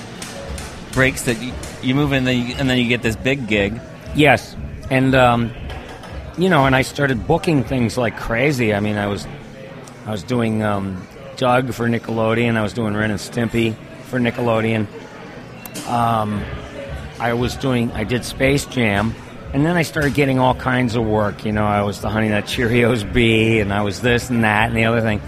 breaks 0.93 1.23
that 1.23 1.41
you, 1.41 1.55
you 1.83 1.95
move 1.95 2.13
in, 2.13 2.25
then 2.25 2.49
you, 2.49 2.55
and 2.57 2.69
then 2.69 2.77
you 2.77 2.87
get 2.87 3.01
this 3.01 3.17
big 3.17 3.49
gig. 3.49 3.81
Yes, 4.15 4.55
and 4.91 5.15
um, 5.15 5.55
you 6.37 6.51
know, 6.51 6.67
and 6.67 6.77
I 6.77 6.83
started 6.83 7.27
booking 7.27 7.65
things 7.65 7.97
like 7.97 8.19
crazy. 8.19 8.75
I 8.75 8.81
mean, 8.81 8.99
I 8.99 9.07
was, 9.07 9.27
I 10.05 10.11
was 10.11 10.23
doing 10.23 10.63
um, 10.63 11.03
Doug 11.39 11.73
for 11.73 11.89
Nickelodeon. 11.89 12.59
I 12.59 12.63
was 12.63 12.75
doing 12.75 12.93
Ren 12.95 13.11
and 13.11 13.19
Stimpy 13.19 13.75
for 14.03 14.21
Nickelodeon. 14.21 14.87
Um, 15.89 16.45
I 17.19 17.33
was 17.33 17.57
doing, 17.57 17.91
I 17.93 18.05
did 18.05 18.23
Space 18.23 18.67
Jam, 18.67 19.15
and 19.55 19.65
then 19.65 19.79
I 19.79 19.83
started 19.83 20.13
getting 20.13 20.39
all 20.39 20.55
kinds 20.55 20.95
of 20.95 21.07
work. 21.07 21.47
You 21.47 21.53
know, 21.53 21.65
I 21.65 21.81
was 21.85 22.03
the 22.03 22.11
Honey 22.11 22.29
Nut 22.29 22.45
Cheerios 22.45 23.11
bee, 23.11 23.61
and 23.61 23.73
I 23.73 23.81
was 23.81 24.03
this 24.03 24.29
and 24.29 24.45
that 24.45 24.69
and 24.69 24.77
the 24.77 24.85
other 24.85 25.01
thing, 25.01 25.23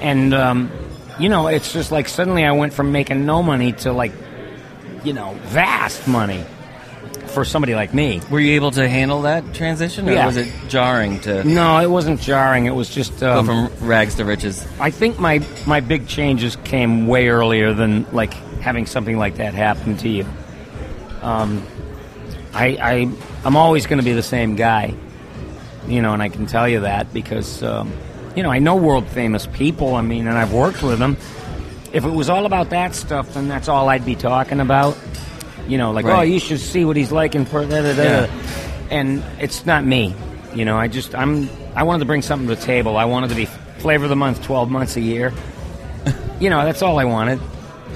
and 0.00 0.32
um, 0.32 0.70
you 1.18 1.28
know, 1.28 1.48
it's 1.48 1.72
just 1.72 1.90
like 1.92 2.08
suddenly 2.08 2.44
I 2.44 2.52
went 2.52 2.72
from 2.72 2.92
making 2.92 3.26
no 3.26 3.42
money 3.42 3.72
to 3.72 3.92
like, 3.92 4.12
you 5.04 5.12
know, 5.12 5.34
vast 5.46 6.06
money 6.08 6.44
for 7.28 7.44
somebody 7.44 7.74
like 7.74 7.92
me. 7.92 8.20
Were 8.30 8.40
you 8.40 8.54
able 8.54 8.70
to 8.72 8.88
handle 8.88 9.22
that 9.22 9.52
transition, 9.54 10.08
or 10.08 10.12
Yeah. 10.12 10.26
was 10.26 10.36
it 10.36 10.50
jarring 10.68 11.20
to 11.20 11.44
No, 11.44 11.78
it 11.78 11.90
wasn't 11.90 12.20
jarring. 12.20 12.66
It 12.66 12.74
was 12.74 12.88
just. 12.88 13.20
go 13.20 13.38
Um, 13.40 13.46
from 13.46 13.70
rags 13.86 14.14
to 14.16 14.24
riches? 14.24 14.66
I 14.80 14.90
think 14.90 15.18
my 15.20 15.42
my 15.66 15.80
big 15.80 16.06
changes 16.08 16.56
came 16.64 17.06
way 17.06 17.28
earlier 17.28 17.72
than 17.74 18.06
like 18.12 18.32
having 18.60 18.86
something 18.86 19.18
like 19.18 19.36
that 19.36 19.54
happen 19.54 19.96
to 19.98 20.08
you. 20.08 20.26
Um, 21.22 21.62
I, 22.54 22.66
I 22.80 23.08
I'm 23.44 23.56
always 23.56 23.86
going 23.86 23.98
to 23.98 24.04
be 24.04 24.12
the 24.12 24.22
same 24.22 24.56
guy, 24.56 24.94
you 25.86 26.00
know, 26.00 26.12
and 26.14 26.22
I 26.22 26.28
can 26.30 26.46
tell 26.46 26.68
you 26.68 26.80
that 26.80 27.12
because 27.12 27.62
um, 27.62 27.92
you 28.36 28.42
know 28.42 28.50
I 28.50 28.58
know 28.58 28.76
world 28.76 29.06
famous 29.08 29.46
people. 29.46 29.94
I 29.94 30.02
mean, 30.02 30.26
and 30.26 30.36
I've 30.36 30.52
worked 30.52 30.82
with 30.82 30.98
them. 30.98 31.16
If 31.92 32.04
it 32.04 32.10
was 32.10 32.28
all 32.28 32.44
about 32.46 32.70
that 32.70 32.94
stuff, 32.94 33.32
then 33.34 33.48
that's 33.48 33.68
all 33.68 33.88
I'd 33.88 34.04
be 34.04 34.14
talking 34.14 34.60
about. 34.60 34.96
You 35.66 35.78
know, 35.78 35.90
like 35.92 36.04
oh, 36.04 36.08
Right. 36.08 36.18
oh, 36.18 36.22
you 36.22 36.38
should 36.38 36.60
see 36.60 36.84
what 36.84 36.96
he's 36.96 37.12
like 37.12 37.34
in 37.34 37.44
per 37.46 37.64
da, 37.66 37.82
da, 37.82 37.94
da. 37.94 38.02
Yeah. 38.02 38.30
and 38.90 39.22
it's 39.40 39.66
not 39.66 39.84
me. 39.84 40.14
You 40.54 40.64
know, 40.64 40.76
I 40.78 40.88
just 40.88 41.14
I'm 41.14 41.48
I 41.74 41.82
wanted 41.82 42.00
to 42.00 42.04
bring 42.06 42.22
something 42.22 42.48
to 42.48 42.54
the 42.54 42.60
table. 42.62 42.96
I 42.96 43.04
wanted 43.06 43.28
to 43.30 43.34
be 43.36 43.46
flavor 43.78 44.04
of 44.04 44.10
the 44.10 44.16
month, 44.16 44.42
twelve 44.42 44.70
months 44.70 44.96
a 44.96 45.00
year. 45.00 45.32
you 46.40 46.50
know, 46.50 46.64
that's 46.64 46.82
all 46.82 46.98
I 46.98 47.04
wanted. 47.04 47.40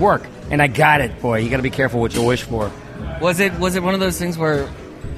Work, 0.01 0.27
and 0.51 0.61
I 0.63 0.67
got 0.69 1.01
it, 1.01 1.21
boy. 1.21 1.39
You 1.41 1.51
got 1.51 1.59
to 1.59 1.63
be 1.63 1.71
careful 1.71 2.01
what 2.01 2.15
you 2.15 2.23
wish 2.25 2.43
for. 2.43 2.71
Was 3.21 3.41
it 3.41 3.53
was 3.59 3.75
it 3.77 3.83
one 3.83 3.95
of 3.95 4.01
those 4.01 4.19
things 4.19 4.37
where 4.39 4.69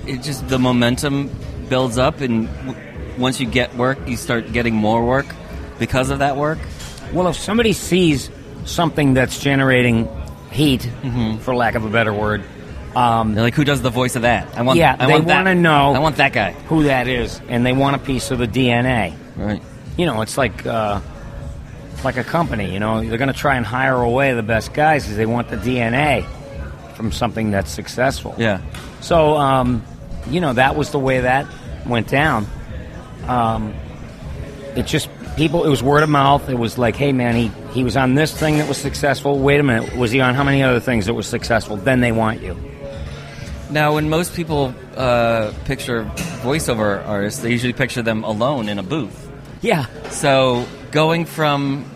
it 0.07 0.22
just 0.22 0.46
the 0.48 0.59
momentum 0.59 1.31
builds 1.68 1.98
up, 1.98 2.20
and 2.20 2.48
w- 2.66 2.77
once 3.18 3.40
you 3.40 3.46
get 3.46 3.74
work, 3.77 3.98
you 4.07 4.16
start 4.16 4.53
getting 4.53 4.74
more 4.74 5.05
work 5.05 5.27
because 5.79 6.11
of 6.11 6.20
that 6.20 6.37
work? 6.37 6.59
Well, 7.12 7.29
if 7.29 7.37
somebody 7.37 7.72
sees 7.72 8.31
something 8.64 9.14
that's 9.14 9.38
generating 9.40 10.09
heat, 10.50 10.88
for 11.40 11.55
lack 11.55 11.74
of 11.74 11.85
a 11.85 11.90
better 11.90 12.12
word, 12.12 12.42
um, 12.96 13.35
They're 13.35 13.42
like, 13.42 13.55
who 13.55 13.64
does 13.64 13.83
the 13.83 13.90
voice 13.90 14.14
of 14.14 14.22
that? 14.22 14.57
I 14.57 14.62
want. 14.62 14.79
Yeah, 14.79 14.94
I 14.98 15.07
they 15.07 15.12
want 15.14 15.27
wanna 15.27 15.55
know. 15.57 15.94
I 15.94 15.98
want 15.98 16.16
that 16.16 16.33
guy. 16.33 16.53
who 16.53 16.85
that 16.85 17.09
is, 17.09 17.40
and 17.48 17.66
they 17.66 17.72
want 17.72 17.96
a 17.96 17.98
piece 17.98 18.31
of 18.31 18.38
the 18.38 18.46
DNA. 18.46 19.16
Right. 19.37 19.61
You 19.96 20.07
know, 20.07 20.22
it's 20.22 20.38
like 20.38 20.64
uh, 20.64 21.00
like 22.05 22.16
a 22.18 22.22
company. 22.24 22.72
You 22.72 22.79
know, 22.79 23.05
they're 23.05 23.18
going 23.18 23.33
to 23.33 23.38
try 23.38 23.57
and 23.57 23.66
hire 23.66 24.00
away 24.00 24.33
the 24.35 24.44
best 24.44 24.72
guys 24.74 25.03
because 25.05 25.16
they 25.16 25.27
want 25.27 25.48
the 25.50 25.57
DNA 25.57 26.24
from 26.94 27.11
something 27.11 27.50
that's 27.50 27.70
successful. 27.72 28.35
Yeah. 28.38 28.61
So, 29.00 29.37
um, 29.37 29.83
you 30.28 30.40
know, 30.40 30.52
that 30.52 30.76
was 30.76 30.90
the 30.90 30.98
way 30.98 31.20
that 31.20 31.46
went 31.87 32.08
down. 32.08 32.46
Um, 33.26 33.74
it 34.76 34.87
just 34.87 35.08
people. 35.37 35.64
It 35.64 35.68
was 35.68 35.82
word 35.82 36.02
of 36.02 36.08
mouth. 36.08 36.48
It 36.48 36.58
was 36.58 36.78
like, 36.78 36.96
hey, 36.96 37.12
man, 37.12 37.34
he 37.34 37.48
he 37.72 37.84
was 37.84 37.96
on 37.96 38.14
this 38.14 38.37
thing 38.37 38.58
that 38.58 38.68
was 38.68 38.76
successful. 38.76 39.38
Wait 39.38 39.60
a 39.60 39.62
minute, 39.62 39.96
was 39.96 40.10
he 40.10 40.20
on 40.20 40.34
how 40.34 40.44
many 40.44 40.62
other 40.62 40.80
things 40.80 41.06
that 41.06 41.14
were 41.14 41.22
successful? 41.22 41.76
Then 41.76 42.00
they 42.00 42.12
want 42.12 42.42
you. 42.42 42.56
Now, 43.70 43.94
when 43.94 44.08
most 44.10 44.34
people 44.34 44.74
uh, 44.96 45.52
picture 45.64 46.04
voiceover 46.42 47.04
artists, 47.06 47.40
they 47.40 47.50
usually 47.50 47.72
picture 47.72 48.02
them 48.02 48.22
alone 48.22 48.68
in 48.68 48.78
a 48.78 48.82
booth. 48.82 49.30
Yeah, 49.62 49.87
So, 50.10 50.66
going 50.90 51.24
from 51.24 51.87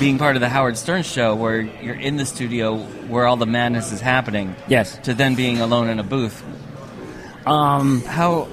being 0.00 0.18
part 0.18 0.34
of 0.34 0.40
the 0.40 0.48
Howard 0.48 0.76
Stern 0.76 1.04
show, 1.04 1.36
where 1.36 1.60
you're 1.60 1.94
in 1.94 2.16
the 2.16 2.26
studio 2.26 2.76
where 3.06 3.26
all 3.26 3.36
the 3.36 3.46
madness 3.46 3.92
is 3.92 4.00
happening, 4.00 4.56
Yes. 4.66 4.98
to 5.04 5.14
then 5.14 5.36
being 5.36 5.60
alone 5.60 5.88
in 5.88 6.00
a 6.00 6.02
booth, 6.02 6.42
Um, 7.46 8.02
how 8.02 8.48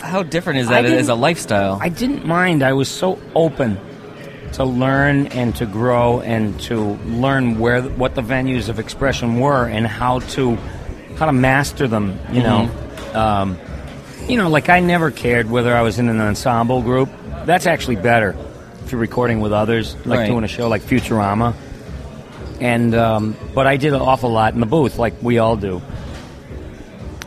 how 0.00 0.22
different 0.22 0.60
is 0.60 0.68
that 0.68 0.84
as 0.84 1.08
a 1.08 1.14
lifestyle? 1.14 1.78
I 1.80 1.88
didn't 1.88 2.24
mind. 2.26 2.62
I 2.62 2.72
was 2.74 2.88
so 2.88 3.18
open 3.34 3.78
to 4.52 4.64
learn 4.64 5.26
and 5.28 5.54
to 5.56 5.66
grow 5.66 6.20
and 6.20 6.58
to 6.60 6.78
learn 7.04 7.58
where 7.58 7.82
what 7.82 8.14
the 8.14 8.22
venues 8.22 8.68
of 8.68 8.78
expression 8.78 9.40
were 9.40 9.66
and 9.66 9.86
how 9.86 10.20
to 10.20 10.56
how 11.16 11.26
to 11.26 11.32
master 11.32 11.88
them. 11.88 12.18
You 12.32 12.42
know, 12.42 12.70
um, 13.14 13.58
you 14.28 14.36
know, 14.36 14.48
like 14.48 14.68
I 14.68 14.80
never 14.80 15.10
cared 15.10 15.50
whether 15.50 15.74
I 15.74 15.82
was 15.82 15.98
in 15.98 16.08
an 16.08 16.20
ensemble 16.20 16.82
group. 16.82 17.08
That's 17.46 17.66
actually 17.66 17.96
better 17.96 18.36
if 18.84 18.92
you're 18.92 19.00
recording 19.00 19.40
with 19.40 19.52
others, 19.52 19.94
like 20.06 20.20
Right. 20.20 20.26
doing 20.28 20.44
a 20.44 20.48
show 20.48 20.68
like 20.68 20.82
Futurama. 20.82 21.54
And 22.60 22.94
um, 22.94 23.36
but 23.54 23.66
I 23.66 23.76
did 23.76 23.94
an 23.94 24.00
awful 24.00 24.30
lot 24.30 24.52
in 24.54 24.60
the 24.60 24.66
booth, 24.66 24.98
like 24.98 25.14
we 25.22 25.38
all 25.38 25.56
do. 25.56 25.80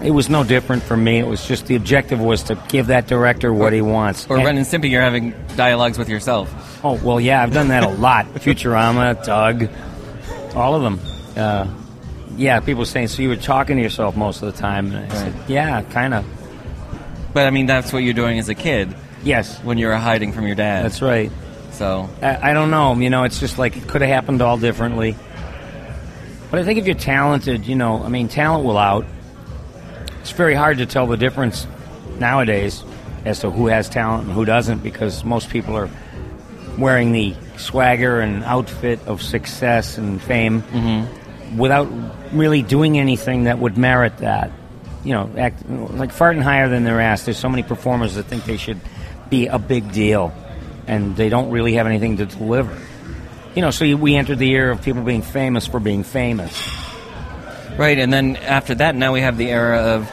It 0.04 0.12
was 0.12 0.30
no 0.30 0.44
different 0.44 0.82
for 0.84 0.98
me. 0.98 1.20
It 1.20 1.28
was 1.28 1.46
just 1.48 1.68
the 1.68 1.76
objective 1.76 2.20
was 2.20 2.44
to 2.44 2.56
give 2.70 2.88
that 2.88 3.08
director 3.08 3.54
what 3.54 3.72
he 3.74 3.82
wants. 3.82 4.26
or 4.30 4.38
And- 4.38 4.46
Ren 4.46 4.58
and 4.58 4.66
Stimpy, 4.66 4.90
you're 4.90 5.02
having 5.02 5.34
dialogues 5.56 5.98
with 5.98 6.10
yourself. 6.10 6.52
Oh 6.84 7.00
well, 7.04 7.20
yeah, 7.22 7.44
I've 7.44 7.54
done 7.54 7.68
that 7.68 7.84
a 7.84 7.90
lot. 7.90 8.26
Futurama, 8.36 9.24
Doug, 9.24 9.70
all 10.56 10.74
of 10.76 10.82
them. 10.82 11.00
Uh, 11.38 11.68
yeah, 12.36 12.60
people 12.62 12.86
saying, 12.86 13.08
"So 13.10 13.22
you 13.22 13.30
were 13.30 13.36
talking 13.36 13.76
to 13.78 13.84
yourself 13.84 14.16
most 14.16 14.42
of 14.42 14.52
the 14.54 14.60
time?" 14.60 14.92
And 14.92 15.12
I 15.12 15.16
said, 15.16 15.34
"Yeah, 15.48 15.82
kind 15.84 16.14
of." 16.14 16.26
But 17.34 17.46
I 17.46 17.52
mean, 17.52 17.66
that's 17.68 17.94
what 17.94 18.00
you're 18.00 18.14
doing 18.14 18.40
as 18.40 18.50
a 18.50 18.56
kid 18.56 18.94
Yes, 19.24 19.60
when 19.60 19.78
you're 19.78 19.96
hiding 19.96 20.34
from 20.34 20.48
your 20.48 20.56
dad. 20.56 20.84
that's 20.84 21.02
right. 21.02 21.32
so. 21.72 22.10
I, 22.22 22.50
I 22.52 22.54
don't 22.54 22.72
know. 22.72 22.96
You 22.96 23.10
know, 23.12 23.24
it's 23.24 23.40
just 23.40 23.58
like 23.60 23.78
it 23.78 23.88
could 23.88 24.02
have 24.02 24.10
happened 24.10 24.42
all 24.42 24.58
differently. 24.58 25.16
But 26.50 26.60
I 26.60 26.64
think 26.66 26.80
if 26.80 26.86
you're 26.88 26.96
talented, 26.96 27.66
you 27.68 27.76
know, 27.76 28.04
I 28.04 28.10
mean, 28.10 28.28
talent 28.28 28.66
will 28.66 28.78
out. 28.78 29.06
It's 30.22 30.32
very 30.32 30.56
hard 30.56 30.78
to 30.78 30.86
tell 30.86 31.08
the 31.08 31.18
difference 31.18 31.68
nowadays. 32.20 32.84
as 33.26 33.40
to 33.40 33.52
who 33.52 33.68
has 33.68 33.90
talent 33.90 34.26
and 34.26 34.34
who 34.34 34.46
doesn't 34.46 34.82
because 34.82 35.24
most 35.24 35.50
people 35.50 35.78
are 35.78 35.90
wearing 36.78 37.12
the 37.12 37.36
swagger 37.58 38.20
and 38.20 38.44
outfit 38.44 39.00
of 39.06 39.22
success 39.22 39.98
and 39.98 40.22
fame 40.22 40.62
mm-hmm. 40.64 41.58
without 41.58 41.88
really 42.34 42.62
doing 42.62 42.98
anything 42.98 43.44
that 43.44 43.60
would 43.60 43.78
merit 43.78 44.18
that. 44.18 44.52
You 45.04 45.14
know, 45.14 45.32
act, 45.38 45.68
like 45.70 46.12
farting 46.12 46.42
higher 46.42 46.70
than 46.70 46.84
their 46.84 47.02
ass. 47.02 47.26
There's 47.26 47.38
so 47.38 47.50
many 47.50 47.64
performers 47.64 48.16
that 48.16 48.24
think 48.24 48.46
they 48.46 48.58
should 48.58 48.80
be 49.30 49.48
a 49.48 49.58
big 49.58 49.92
deal, 49.92 50.34
and 50.86 51.16
they 51.16 51.30
don't 51.30 51.50
really 51.50 51.74
have 51.74 51.88
anything 51.88 52.18
to 52.18 52.28
deliver. 52.28 52.78
You 53.56 53.62
know, 53.62 53.72
so 53.72 53.96
we 53.96 54.16
entered 54.16 54.38
the 54.38 54.52
era 54.52 54.72
of 54.72 54.84
people 54.84 55.02
being 55.02 55.24
famous 55.24 55.66
for 55.66 55.80
being 55.80 56.04
famous. 56.04 56.56
Right, 57.78 57.98
and 57.98 58.12
then 58.12 58.36
after 58.38 58.76
that, 58.76 58.96
now 58.96 59.14
we 59.14 59.22
have 59.22 59.38
the 59.38 59.50
era 59.50 59.80
of. 59.96 60.12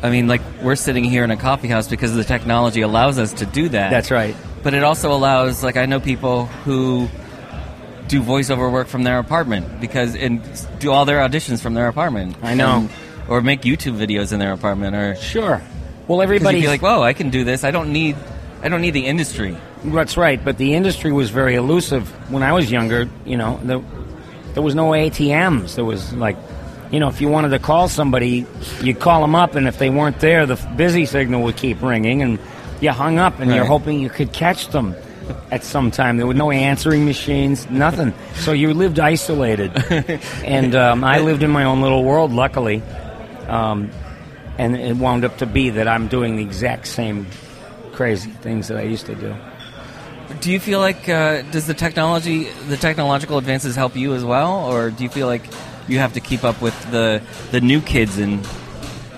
I 0.00 0.10
mean, 0.10 0.28
like 0.28 0.42
we're 0.62 0.76
sitting 0.76 1.02
here 1.04 1.24
in 1.24 1.30
a 1.32 1.36
coffee 1.36 1.66
house 1.68 1.88
because 1.88 2.14
the 2.14 2.22
technology 2.22 2.82
allows 2.82 3.18
us 3.18 3.32
to 3.34 3.46
do 3.46 3.68
that. 3.70 3.90
That's 3.90 4.10
right. 4.12 4.36
But 4.62 4.74
it 4.74 4.84
also 4.84 5.12
allows, 5.12 5.64
like, 5.64 5.76
I 5.76 5.86
know 5.86 5.98
people 5.98 6.46
who 6.46 7.08
do 8.06 8.22
voiceover 8.22 8.70
work 8.72 8.86
from 8.88 9.02
their 9.02 9.18
apartment 9.18 9.80
because 9.80 10.14
and 10.16 10.40
do 10.78 10.90
all 10.92 11.04
their 11.04 11.18
auditions 11.18 11.60
from 11.60 11.74
their 11.74 11.88
apartment. 11.88 12.36
I 12.42 12.54
know. 12.54 12.78
And- 12.78 12.90
or 13.28 13.42
make 13.42 13.60
YouTube 13.60 13.98
videos 13.98 14.32
in 14.32 14.38
their 14.38 14.52
apartment, 14.54 14.96
or 14.96 15.14
Sure. 15.16 15.60
Well, 16.06 16.22
everybody 16.22 16.56
you'd 16.58 16.62
be 16.62 16.68
like, 16.68 16.80
"Whoa, 16.80 17.02
I 17.02 17.12
can 17.12 17.28
do 17.28 17.44
this. 17.44 17.62
I 17.62 17.70
don't 17.70 17.92
need, 17.92 18.16
I 18.62 18.70
don't 18.70 18.80
need 18.80 18.94
the 18.94 19.04
industry." 19.04 19.54
That's 19.84 20.16
right, 20.16 20.42
but 20.42 20.56
the 20.56 20.72
industry 20.74 21.12
was 21.12 21.28
very 21.28 21.54
elusive 21.54 22.08
when 22.32 22.42
I 22.42 22.52
was 22.52 22.72
younger. 22.72 23.06
You 23.26 23.36
know, 23.36 23.60
there, 23.62 23.80
there 24.54 24.62
was 24.62 24.74
no 24.74 24.92
ATMs. 24.94 25.74
There 25.74 25.84
was 25.84 26.14
like, 26.14 26.36
you 26.90 27.00
know, 27.00 27.08
if 27.08 27.20
you 27.20 27.28
wanted 27.28 27.50
to 27.50 27.58
call 27.58 27.88
somebody, 27.88 28.46
you'd 28.82 29.00
call 29.00 29.20
them 29.20 29.34
up, 29.34 29.54
and 29.54 29.68
if 29.68 29.78
they 29.78 29.90
weren't 29.90 30.20
there, 30.20 30.46
the 30.46 30.56
busy 30.76 31.04
signal 31.04 31.42
would 31.42 31.56
keep 31.56 31.82
ringing, 31.82 32.22
and 32.22 32.38
you 32.80 32.90
hung 32.90 33.18
up, 33.18 33.40
and 33.40 33.54
you're 33.54 33.64
hoping 33.64 34.00
you 34.00 34.08
could 34.08 34.32
catch 34.32 34.68
them 34.68 34.94
at 35.50 35.64
some 35.64 35.90
time. 35.90 36.16
There 36.16 36.26
were 36.26 36.34
no 36.34 36.50
answering 36.50 37.04
machines, 37.04 37.68
nothing. 37.70 38.14
So 38.34 38.52
you 38.52 38.72
lived 38.72 38.98
isolated, 38.98 39.72
and 40.44 40.74
um, 40.74 41.04
I 41.04 41.18
lived 41.20 41.42
in 41.42 41.50
my 41.50 41.64
own 41.64 41.82
little 41.82 42.04
world, 42.04 42.32
luckily. 42.32 42.82
Um, 43.48 43.90
and 44.58 44.76
it 44.76 44.96
wound 44.96 45.24
up 45.24 45.38
to 45.38 45.46
be 45.46 45.70
that 45.70 45.86
I'm 45.86 46.08
doing 46.08 46.36
the 46.36 46.42
exact 46.42 46.86
same 46.86 47.26
crazy 47.92 48.30
things 48.30 48.68
that 48.68 48.76
I 48.76 48.82
used 48.82 49.06
to 49.06 49.14
do. 49.14 49.34
Do 50.40 50.52
you 50.52 50.60
feel 50.60 50.78
like 50.78 51.08
uh, 51.08 51.42
does 51.42 51.66
the 51.66 51.74
technology, 51.74 52.44
the 52.68 52.76
technological 52.76 53.38
advances 53.38 53.76
help 53.76 53.96
you 53.96 54.14
as 54.14 54.24
well, 54.24 54.66
or 54.66 54.90
do 54.90 55.04
you 55.04 55.08
feel 55.08 55.26
like 55.26 55.44
you 55.88 55.98
have 55.98 56.14
to 56.14 56.20
keep 56.20 56.44
up 56.44 56.60
with 56.60 56.90
the 56.90 57.22
the 57.50 57.60
new 57.60 57.80
kids 57.80 58.18
in, 58.18 58.42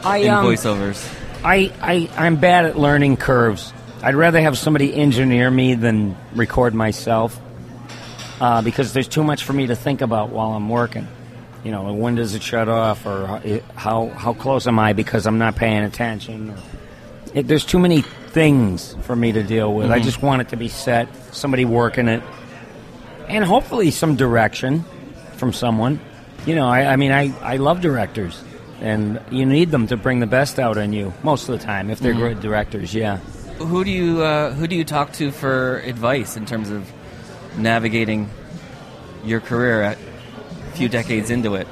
I 0.04 0.18
in 0.18 0.30
um, 0.30 0.44
voiceovers? 0.44 1.16
I, 1.44 1.72
I 1.80 2.10
I'm 2.16 2.36
bad 2.36 2.66
at 2.66 2.78
learning 2.78 3.16
curves. 3.16 3.72
I'd 4.02 4.14
rather 4.14 4.40
have 4.40 4.56
somebody 4.56 4.94
engineer 4.94 5.50
me 5.50 5.74
than 5.74 6.16
record 6.34 6.74
myself 6.74 7.38
uh, 8.40 8.62
because 8.62 8.92
there's 8.92 9.08
too 9.08 9.22
much 9.22 9.44
for 9.44 9.52
me 9.52 9.66
to 9.66 9.76
think 9.76 10.00
about 10.00 10.30
while 10.30 10.52
I'm 10.52 10.68
working. 10.68 11.06
You 11.64 11.72
know, 11.72 11.92
when 11.92 12.14
does 12.14 12.34
it 12.34 12.42
shut 12.42 12.68
off, 12.68 13.04
or 13.04 13.42
how 13.74 14.08
how 14.08 14.32
close 14.32 14.66
am 14.66 14.78
I 14.78 14.94
because 14.94 15.26
I'm 15.26 15.38
not 15.38 15.56
paying 15.56 15.84
attention? 15.84 16.54
It, 17.34 17.46
there's 17.46 17.66
too 17.66 17.78
many 17.78 18.00
things 18.00 18.96
for 19.02 19.14
me 19.14 19.32
to 19.32 19.42
deal 19.42 19.74
with. 19.74 19.90
I 19.90 20.00
just 20.00 20.22
want 20.22 20.40
it 20.40 20.48
to 20.50 20.56
be 20.56 20.68
set, 20.68 21.08
somebody 21.34 21.64
working 21.64 22.08
it, 22.08 22.22
and 23.28 23.44
hopefully 23.44 23.90
some 23.90 24.16
direction 24.16 24.84
from 25.36 25.52
someone. 25.52 26.00
You 26.46 26.54
know, 26.54 26.68
I, 26.68 26.92
I 26.92 26.96
mean, 26.96 27.12
I, 27.12 27.32
I 27.40 27.56
love 27.56 27.80
directors, 27.80 28.42
and 28.80 29.20
you 29.30 29.44
need 29.44 29.70
them 29.70 29.86
to 29.88 29.96
bring 29.96 30.20
the 30.20 30.26
best 30.26 30.58
out 30.58 30.78
in 30.78 30.92
you 30.92 31.12
most 31.22 31.48
of 31.48 31.58
the 31.58 31.64
time 31.64 31.90
if 31.90 32.00
they're 32.00 32.14
good 32.14 32.40
directors. 32.40 32.94
Yeah. 32.94 33.18
Who 33.58 33.84
do 33.84 33.90
you 33.90 34.22
uh, 34.22 34.52
who 34.52 34.66
do 34.66 34.74
you 34.74 34.84
talk 34.84 35.12
to 35.14 35.30
for 35.30 35.78
advice 35.80 36.36
in 36.36 36.46
terms 36.46 36.70
of 36.70 36.90
navigating 37.58 38.30
your 39.22 39.40
career 39.40 39.82
at 39.82 39.98
a 39.98 40.76
few 40.76 40.88
decades 40.88 41.28
into 41.28 41.56
it? 41.56 41.68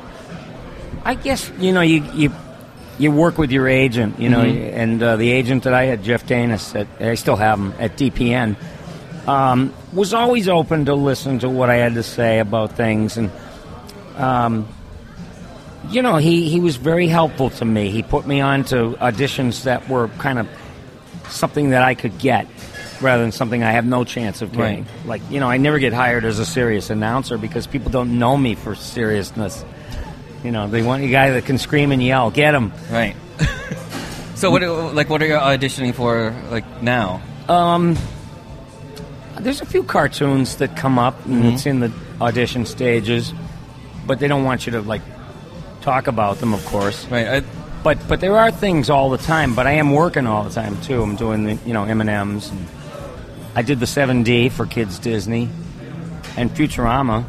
I 1.04 1.14
guess 1.14 1.50
you 1.58 1.72
know 1.72 1.80
you 1.80 2.04
you 2.12 2.30
you 2.98 3.12
work 3.12 3.38
with 3.38 3.50
your 3.50 3.68
agent, 3.68 4.18
you 4.18 4.28
know, 4.28 4.42
and 4.42 5.02
uh, 5.02 5.16
the 5.16 5.30
agent 5.30 5.62
that 5.64 5.72
I 5.72 5.84
had, 5.84 6.02
Jeff 6.02 6.26
Danis, 6.26 6.74
at, 6.74 6.88
I 7.00 7.14
still 7.14 7.36
have 7.36 7.58
him 7.58 7.72
at 7.78 7.96
DPN, 7.96 8.56
um, 9.28 9.72
was 9.92 10.12
always 10.12 10.48
open 10.48 10.86
to 10.86 10.94
listen 10.94 11.38
to 11.38 11.48
what 11.48 11.70
I 11.70 11.76
had 11.76 11.94
to 11.94 12.02
say 12.02 12.40
about 12.40 12.72
things, 12.72 13.16
and 13.16 13.30
um, 14.18 14.68
you 15.90 16.02
know, 16.02 16.16
he 16.16 16.48
he 16.48 16.60
was 16.60 16.76
very 16.76 17.06
helpful 17.08 17.50
to 17.50 17.64
me. 17.64 17.90
He 17.90 18.02
put 18.02 18.26
me 18.26 18.40
on 18.40 18.64
to 18.64 18.96
auditions 19.00 19.62
that 19.64 19.88
were 19.88 20.08
kind 20.18 20.38
of 20.38 20.48
something 21.28 21.70
that 21.70 21.82
I 21.82 21.94
could 21.94 22.18
get. 22.18 22.46
Rather 23.00 23.22
than 23.22 23.30
something 23.30 23.62
I 23.62 23.70
have 23.70 23.86
no 23.86 24.02
chance 24.02 24.42
of 24.42 24.50
getting. 24.50 24.86
Like, 25.06 25.22
you 25.30 25.38
know, 25.38 25.48
I 25.48 25.56
never 25.58 25.78
get 25.78 25.92
hired 25.92 26.24
as 26.24 26.40
a 26.40 26.44
serious 26.44 26.90
announcer 26.90 27.38
because 27.38 27.68
people 27.68 27.92
don't 27.92 28.18
know 28.18 28.36
me 28.36 28.56
for 28.56 28.74
seriousness. 28.74 29.64
You 30.42 30.50
know, 30.50 30.66
they 30.66 30.82
want 30.82 31.04
a 31.04 31.08
guy 31.08 31.30
that 31.30 31.44
can 31.44 31.58
scream 31.58 31.92
and 31.92 32.02
yell. 32.02 32.32
Get 32.32 32.54
him. 32.56 32.72
Right. 32.90 33.14
so 34.34 34.50
what 34.50 34.58
do- 34.62 34.90
like 34.90 35.08
what 35.08 35.22
are 35.22 35.26
you 35.28 35.34
auditioning 35.34 35.94
for 35.94 36.34
like 36.50 36.82
now? 36.82 37.22
There's 39.38 39.60
a 39.60 39.66
few 39.66 39.84
cartoons 39.84 40.56
that 40.56 40.76
come 40.76 40.98
up, 40.98 41.24
and 41.26 41.44
it's 41.46 41.66
in 41.66 41.78
the 41.78 41.92
audition 42.20 42.66
stages, 42.66 43.32
but 44.08 44.18
they 44.18 44.26
don't 44.26 44.42
want 44.42 44.66
you 44.66 44.72
to 44.72 44.80
like 44.80 45.02
talk 45.82 46.08
about 46.08 46.38
them, 46.38 46.52
of 46.54 46.64
course. 46.66 47.06
Right. 47.06 47.28
I, 47.28 47.40
But 47.84 48.08
but 48.08 48.18
there 48.20 48.36
are 48.36 48.50
things 48.50 48.90
all 48.90 49.10
the 49.10 49.18
time. 49.18 49.54
But 49.54 49.68
I 49.68 49.72
am 49.72 49.92
working 49.92 50.26
all 50.26 50.42
the 50.42 50.50
time 50.50 50.80
too. 50.82 51.00
I'm 51.00 51.14
doing 51.14 51.44
the 51.44 51.54
you 51.64 51.72
know 51.72 51.84
M 51.84 52.00
and 52.00 52.10
M's. 52.10 52.50
I 53.54 53.62
did 53.62 53.78
the 53.80 53.86
7D 53.86 54.50
for 54.50 54.66
Kids 54.66 54.98
Disney, 54.98 55.48
and 56.36 56.50
Futurama 56.50 57.24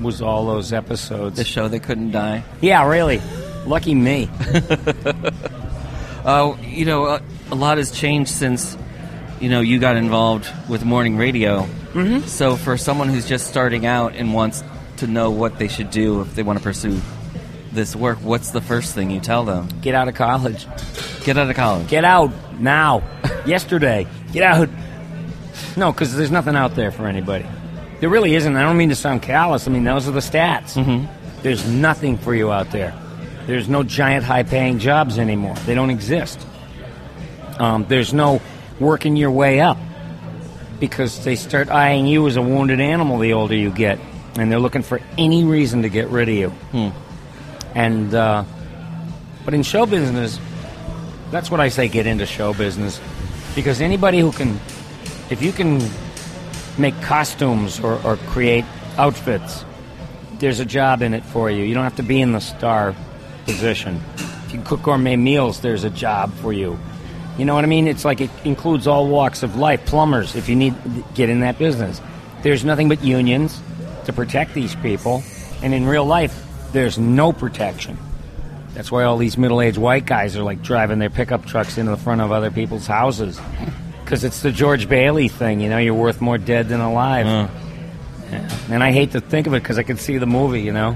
was 0.00 0.20
all 0.20 0.46
those 0.46 0.72
episodes. 0.72 1.36
the 1.36 1.44
show 1.44 1.68
that 1.68 1.80
couldn't 1.84 2.10
die. 2.10 2.42
Yeah, 2.60 2.86
really. 2.88 3.20
Lucky 3.66 3.94
me. 3.94 4.28
Uh, 6.24 6.56
you 6.62 6.86
know, 6.86 7.04
a, 7.04 7.22
a 7.50 7.54
lot 7.54 7.76
has 7.76 7.90
changed 7.90 8.30
since 8.30 8.78
you 9.40 9.50
know 9.50 9.60
you 9.60 9.78
got 9.78 9.96
involved 9.96 10.50
with 10.70 10.82
morning 10.82 11.18
radio. 11.18 11.64
Mm-hmm. 11.92 12.26
So 12.26 12.56
for 12.56 12.78
someone 12.78 13.10
who's 13.10 13.28
just 13.28 13.46
starting 13.46 13.84
out 13.84 14.14
and 14.14 14.32
wants 14.32 14.64
to 14.98 15.06
know 15.06 15.30
what 15.30 15.58
they 15.58 15.68
should 15.68 15.90
do 15.90 16.20
if 16.20 16.34
they 16.34 16.42
want 16.42 16.58
to 16.58 16.62
pursue 16.62 17.00
this 17.72 17.96
work, 17.96 18.18
what's 18.18 18.50
the 18.50 18.60
first 18.60 18.94
thing 18.94 19.10
you 19.10 19.20
tell 19.20 19.44
them? 19.44 19.68
Get 19.80 19.94
out 19.94 20.08
of 20.08 20.14
college. 20.14 20.66
Get 21.24 21.36
out 21.36 21.50
of 21.50 21.56
college. 21.56 21.88
Get 21.88 22.04
out 22.04 22.30
now. 22.60 23.02
Yesterday. 23.46 24.06
Get 24.32 24.42
out. 24.42 24.68
No, 25.76 25.92
because 25.92 26.14
there's 26.14 26.30
nothing 26.30 26.56
out 26.56 26.74
there 26.74 26.90
for 26.92 27.06
anybody. 27.06 27.46
There 28.00 28.08
really 28.08 28.34
isn't. 28.34 28.56
I 28.56 28.62
don't 28.62 28.76
mean 28.76 28.90
to 28.90 28.94
sound 28.94 29.22
callous. 29.22 29.66
I 29.66 29.70
mean, 29.70 29.84
those 29.84 30.08
are 30.08 30.12
the 30.12 30.20
stats. 30.20 30.74
Mm-hmm. 30.74 31.42
There's 31.42 31.68
nothing 31.68 32.16
for 32.16 32.34
you 32.34 32.52
out 32.52 32.70
there. 32.70 32.94
There's 33.46 33.68
no 33.68 33.82
giant 33.82 34.24
high 34.24 34.42
paying 34.42 34.78
jobs 34.78 35.18
anymore, 35.18 35.54
they 35.66 35.74
don't 35.74 35.90
exist. 35.90 36.40
Um, 37.58 37.84
there's 37.88 38.12
no 38.12 38.40
working 38.80 39.16
your 39.16 39.30
way 39.30 39.60
up 39.60 39.78
because 40.80 41.22
they 41.24 41.36
start 41.36 41.68
eyeing 41.68 42.06
you 42.06 42.26
as 42.26 42.36
a 42.36 42.42
wounded 42.42 42.80
animal 42.80 43.18
the 43.18 43.32
older 43.32 43.54
you 43.54 43.70
get, 43.70 43.98
and 44.36 44.50
they're 44.50 44.58
looking 44.58 44.82
for 44.82 45.00
any 45.16 45.44
reason 45.44 45.82
to 45.82 45.88
get 45.88 46.08
rid 46.08 46.28
of 46.28 46.34
you. 46.34 46.52
And, 47.74 48.14
uh, 48.14 48.44
but 49.44 49.54
in 49.54 49.62
show 49.62 49.86
business, 49.86 50.38
that's 51.30 51.50
what 51.50 51.60
I 51.60 51.68
say 51.68 51.88
get 51.88 52.06
into 52.06 52.26
show 52.26 52.54
business. 52.54 53.00
Because 53.54 53.80
anybody 53.80 54.20
who 54.20 54.32
can, 54.32 54.60
if 55.30 55.42
you 55.42 55.52
can 55.52 55.82
make 56.78 57.00
costumes 57.02 57.80
or, 57.80 58.04
or 58.04 58.16
create 58.16 58.64
outfits, 58.96 59.64
there's 60.38 60.60
a 60.60 60.64
job 60.64 61.02
in 61.02 61.14
it 61.14 61.24
for 61.24 61.50
you. 61.50 61.64
You 61.64 61.74
don't 61.74 61.84
have 61.84 61.96
to 61.96 62.02
be 62.02 62.20
in 62.20 62.32
the 62.32 62.40
star 62.40 62.94
position. 63.44 64.00
If 64.16 64.54
you 64.54 64.62
cook 64.62 64.82
gourmet 64.82 65.16
meals, 65.16 65.60
there's 65.60 65.84
a 65.84 65.90
job 65.90 66.32
for 66.34 66.52
you. 66.52 66.78
You 67.38 67.44
know 67.44 67.54
what 67.54 67.64
I 67.64 67.66
mean? 67.66 67.88
It's 67.88 68.04
like 68.04 68.20
it 68.20 68.30
includes 68.44 68.86
all 68.86 69.08
walks 69.08 69.42
of 69.42 69.56
life. 69.56 69.84
Plumbers, 69.86 70.36
if 70.36 70.48
you 70.48 70.54
need 70.54 70.74
get 71.14 71.28
in 71.28 71.40
that 71.40 71.58
business, 71.58 72.00
there's 72.42 72.64
nothing 72.64 72.88
but 72.88 73.02
unions 73.02 73.60
to 74.06 74.12
protect 74.12 74.54
these 74.54 74.74
people, 74.76 75.22
and 75.62 75.74
in 75.74 75.86
real 75.86 76.04
life, 76.04 76.44
there's 76.72 76.98
no 76.98 77.32
protection. 77.32 77.98
That's 78.74 78.90
why 78.90 79.04
all 79.04 79.16
these 79.16 79.38
middle-aged 79.38 79.78
white 79.78 80.04
guys 80.04 80.36
are 80.36 80.42
like 80.42 80.62
driving 80.62 80.98
their 80.98 81.10
pickup 81.10 81.46
trucks 81.46 81.78
into 81.78 81.90
the 81.92 81.96
front 81.96 82.20
of 82.20 82.32
other 82.32 82.50
people's 82.50 82.86
houses. 82.86 83.40
Because 84.04 84.22
it's 84.22 84.42
the 84.42 84.52
George 84.52 84.86
Bailey 84.86 85.28
thing, 85.28 85.60
you 85.60 85.70
know, 85.70 85.78
you're 85.78 85.94
worth 85.94 86.20
more 86.20 86.36
dead 86.36 86.68
than 86.68 86.82
alive. 86.82 87.24
Yeah. 87.24 87.48
And 88.70 88.82
I 88.82 88.92
hate 88.92 89.12
to 89.12 89.20
think 89.22 89.46
of 89.46 89.54
it 89.54 89.62
because 89.62 89.78
I 89.78 89.82
can 89.82 89.96
see 89.96 90.18
the 90.18 90.26
movie, 90.26 90.60
you 90.60 90.72
know. 90.72 90.94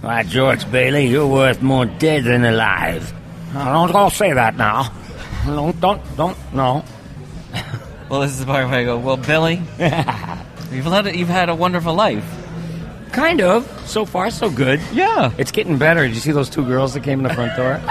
Why, 0.00 0.24
George 0.24 0.68
Bailey, 0.72 1.06
you're 1.06 1.26
worth 1.26 1.62
more 1.62 1.86
dead 1.86 2.24
than 2.24 2.44
alive. 2.44 3.12
Oh, 3.54 3.64
don't, 3.64 3.92
don't 3.92 4.12
say 4.12 4.32
that 4.32 4.56
now. 4.56 4.92
Don't, 5.46 5.80
don't, 5.80 6.16
don't, 6.16 6.36
no. 6.52 6.84
Well, 8.08 8.20
this 8.22 8.32
is 8.32 8.40
the 8.40 8.46
part 8.46 8.68
where 8.68 8.80
I 8.80 8.84
go, 8.84 8.98
well, 8.98 9.16
Billy, 9.16 9.62
you've 10.72 10.86
led 10.86 11.06
it, 11.06 11.16
you've 11.16 11.28
had 11.28 11.48
a 11.48 11.54
wonderful 11.54 11.94
life. 11.94 12.24
Kind 13.12 13.40
of. 13.40 13.66
So 13.86 14.04
far, 14.04 14.30
so 14.30 14.50
good. 14.50 14.80
Yeah. 14.92 15.32
It's 15.38 15.50
getting 15.50 15.78
better. 15.78 16.06
Did 16.06 16.14
you 16.14 16.20
see 16.20 16.32
those 16.32 16.50
two 16.50 16.64
girls 16.64 16.94
that 16.94 17.02
came 17.02 17.20
in 17.20 17.24
the 17.24 17.34
front 17.34 17.56
door? 17.56 17.80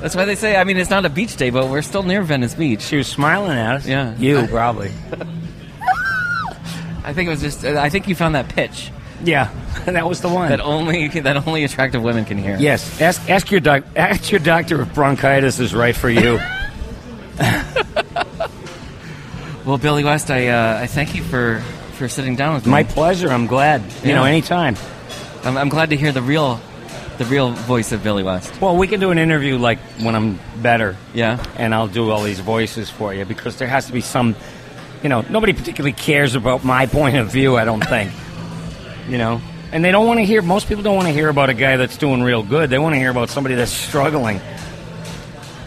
That's 0.00 0.16
why 0.16 0.24
they 0.24 0.34
say. 0.34 0.56
I 0.56 0.64
mean, 0.64 0.78
it's 0.78 0.90
not 0.90 1.04
a 1.04 1.10
beach 1.10 1.36
day, 1.36 1.50
but 1.50 1.68
we're 1.68 1.82
still 1.82 2.02
near 2.02 2.22
Venice 2.22 2.54
Beach. 2.54 2.82
She 2.82 2.96
was 2.96 3.06
smiling 3.06 3.56
at 3.56 3.76
us. 3.76 3.86
Yeah. 3.86 4.16
You, 4.16 4.46
probably. 4.48 4.90
I 7.04 7.12
think 7.12 7.28
it 7.28 7.30
was 7.30 7.40
just. 7.40 7.64
I 7.64 7.88
think 7.88 8.08
you 8.08 8.14
found 8.14 8.34
that 8.34 8.48
pitch 8.48 8.90
yeah, 9.24 9.50
that 9.86 10.08
was 10.08 10.20
the 10.20 10.28
one. 10.28 10.48
that 10.48 10.60
only 10.60 11.08
that 11.08 11.46
only 11.46 11.64
attractive 11.64 12.02
women 12.02 12.24
can 12.24 12.38
hear. 12.38 12.56
yes. 12.58 13.00
Ask, 13.00 13.28
ask, 13.28 13.50
your 13.50 13.60
doc, 13.60 13.84
ask 13.96 14.30
your 14.30 14.40
doctor 14.40 14.82
if 14.82 14.94
bronchitis 14.94 15.60
is 15.60 15.74
right 15.74 15.96
for 15.96 16.10
you. 16.10 16.40
Well, 19.64 19.78
Billy 19.78 20.02
West, 20.04 20.30
I 20.30 20.48
uh, 20.48 20.80
I 20.82 20.86
thank 20.86 21.14
you 21.14 21.22
for 21.22 21.60
for 21.94 22.08
sitting 22.08 22.34
down 22.36 22.54
with 22.54 22.66
me. 22.66 22.70
My 22.72 22.82
pleasure. 22.84 23.28
I'm 23.30 23.46
glad. 23.46 23.82
You 24.02 24.10
Yeah. 24.10 24.14
know, 24.16 24.24
anytime. 24.24 24.76
I'm, 25.44 25.56
I'm 25.56 25.68
glad 25.68 25.90
to 25.90 25.96
hear 25.96 26.12
the 26.12 26.22
real 26.22 26.60
the 27.18 27.24
real 27.26 27.52
voice 27.52 27.92
of 27.92 28.02
Billy 28.02 28.22
West. 28.22 28.60
Well, 28.60 28.76
we 28.76 28.88
can 28.88 28.98
do 28.98 29.10
an 29.10 29.18
interview 29.18 29.58
like 29.58 29.78
when 30.00 30.14
I'm 30.16 30.40
better. 30.62 30.96
Yeah. 31.14 31.44
and 31.56 31.74
I'll 31.74 31.86
do 31.88 32.10
all 32.10 32.22
these 32.22 32.40
voices 32.40 32.90
for 32.90 33.14
you 33.14 33.24
because 33.24 33.56
there 33.56 33.68
has 33.68 33.86
to 33.86 33.92
be 33.92 34.00
some, 34.00 34.34
you 35.02 35.08
know, 35.08 35.20
nobody 35.28 35.52
particularly 35.52 35.92
cares 35.92 36.34
about 36.34 36.64
my 36.64 36.86
point 36.98 37.16
of 37.16 37.30
view. 37.30 37.56
I 37.56 37.64
don't 37.64 37.84
think, 37.86 38.10
you 39.08 39.18
know, 39.18 39.40
and 39.70 39.84
they 39.84 39.92
don't 39.92 40.06
want 40.06 40.18
to 40.18 40.24
hear. 40.24 40.42
Most 40.42 40.68
people 40.68 40.82
don't 40.82 40.96
want 40.96 41.06
to 41.06 41.12
hear 41.14 41.28
about 41.28 41.50
a 41.50 41.54
guy 41.54 41.76
that's 41.76 41.96
doing 41.98 42.22
real 42.22 42.42
good. 42.42 42.68
They 42.70 42.78
want 42.78 42.94
to 42.94 42.98
hear 42.98 43.10
about 43.10 43.30
somebody 43.30 43.54
that's 43.54 43.70
struggling. 43.70 44.40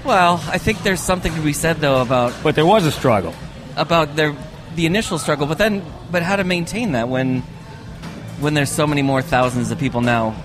Well, 0.03 0.43
I 0.47 0.57
think 0.57 0.83
there's 0.83 0.99
something 1.01 1.33
to 1.33 1.41
be 1.41 1.53
said 1.53 1.77
though 1.77 2.01
about 2.01 2.33
But 2.43 2.55
there 2.55 2.65
was 2.65 2.85
a 2.85 2.91
struggle. 2.91 3.33
About 3.75 4.15
their 4.15 4.35
the 4.75 4.85
initial 4.85 5.17
struggle, 5.19 5.47
but 5.47 5.57
then 5.57 5.83
but 6.11 6.21
how 6.23 6.35
to 6.35 6.43
maintain 6.43 6.93
that 6.93 7.07
when 7.09 7.41
when 8.39 8.53
there's 8.53 8.69
so 8.71 8.85
many 8.85 9.01
more 9.01 9.21
thousands 9.21 9.71
of 9.71 9.79
people 9.79 10.01
now 10.01 10.35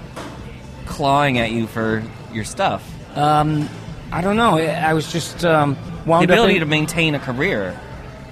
clawing 0.87 1.39
at 1.39 1.51
you 1.51 1.67
for 1.67 2.03
your 2.33 2.45
stuff. 2.45 2.87
Um, 3.17 3.69
I 4.13 4.21
don't 4.21 4.37
know. 4.37 4.57
I 4.59 4.93
was 4.95 5.11
just 5.13 5.45
um, 5.45 5.77
The 6.07 6.13
ability 6.25 6.55
in- 6.55 6.61
to 6.61 6.67
maintain 6.67 7.15
a 7.15 7.19
career. 7.19 7.79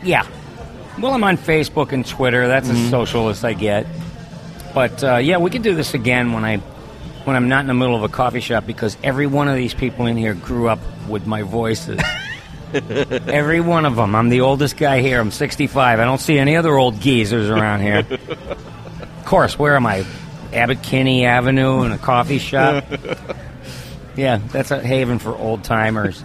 Yeah. 0.03 0.27
Well, 1.01 1.15
I'm 1.15 1.23
on 1.25 1.37
Facebook 1.37 1.93
and 1.93 2.05
Twitter. 2.07 2.47
That's 2.49 2.69
Mm-hmm. 2.69 2.85
as 2.85 2.91
social 2.91 3.29
as 3.29 3.45
I 3.45 3.53
get. 3.55 3.87
But 4.75 5.03
uh, 5.03 5.17
yeah, 5.17 5.39
we 5.39 5.51
can 5.51 5.63
do 5.63 5.75
this 5.75 5.95
again 5.95 6.33
when 6.33 6.45
I 6.45 6.59
when 7.25 7.37
I'm 7.37 7.49
not 7.49 7.61
in 7.61 7.67
the 7.67 7.75
middle 7.75 7.95
of 7.97 8.03
a 8.03 8.09
coffee 8.09 8.41
shop 8.41 8.67
because 8.67 8.97
every 9.03 9.27
one 9.27 9.49
of 9.49 9.57
these 9.57 9.75
people 9.75 10.07
in 10.07 10.17
here 10.17 10.35
grew 10.35 10.69
up 10.69 10.79
with 11.09 11.27
my 11.27 11.43
voices. 11.43 12.01
every 13.29 13.61
one 13.61 13.87
of 13.87 13.97
them. 13.97 14.15
I'm 14.15 14.29
the 14.29 14.43
oldest 14.43 14.77
guy 14.77 15.01
here. 15.01 15.21
I'm 15.21 15.31
65. 15.31 16.01
I 16.01 16.05
don't 16.05 16.21
see 16.21 16.39
any 16.39 16.57
other 16.57 16.77
old 16.77 17.01
geezers 17.01 17.49
around 17.51 17.81
here. 17.81 18.07
of 18.11 19.25
course, 19.25 19.59
where 19.59 19.77
am 19.77 19.87
I? 19.87 20.05
Abbot 20.53 20.83
Kinney 20.83 21.27
Avenue 21.27 21.83
in 21.83 21.93
a 21.93 21.99
coffee 21.99 22.39
shop. 22.39 22.85
yeah, 24.17 24.39
that's 24.53 24.71
a 24.71 24.81
haven 24.81 25.19
for 25.19 25.37
old 25.37 25.65
timers. 25.65 26.25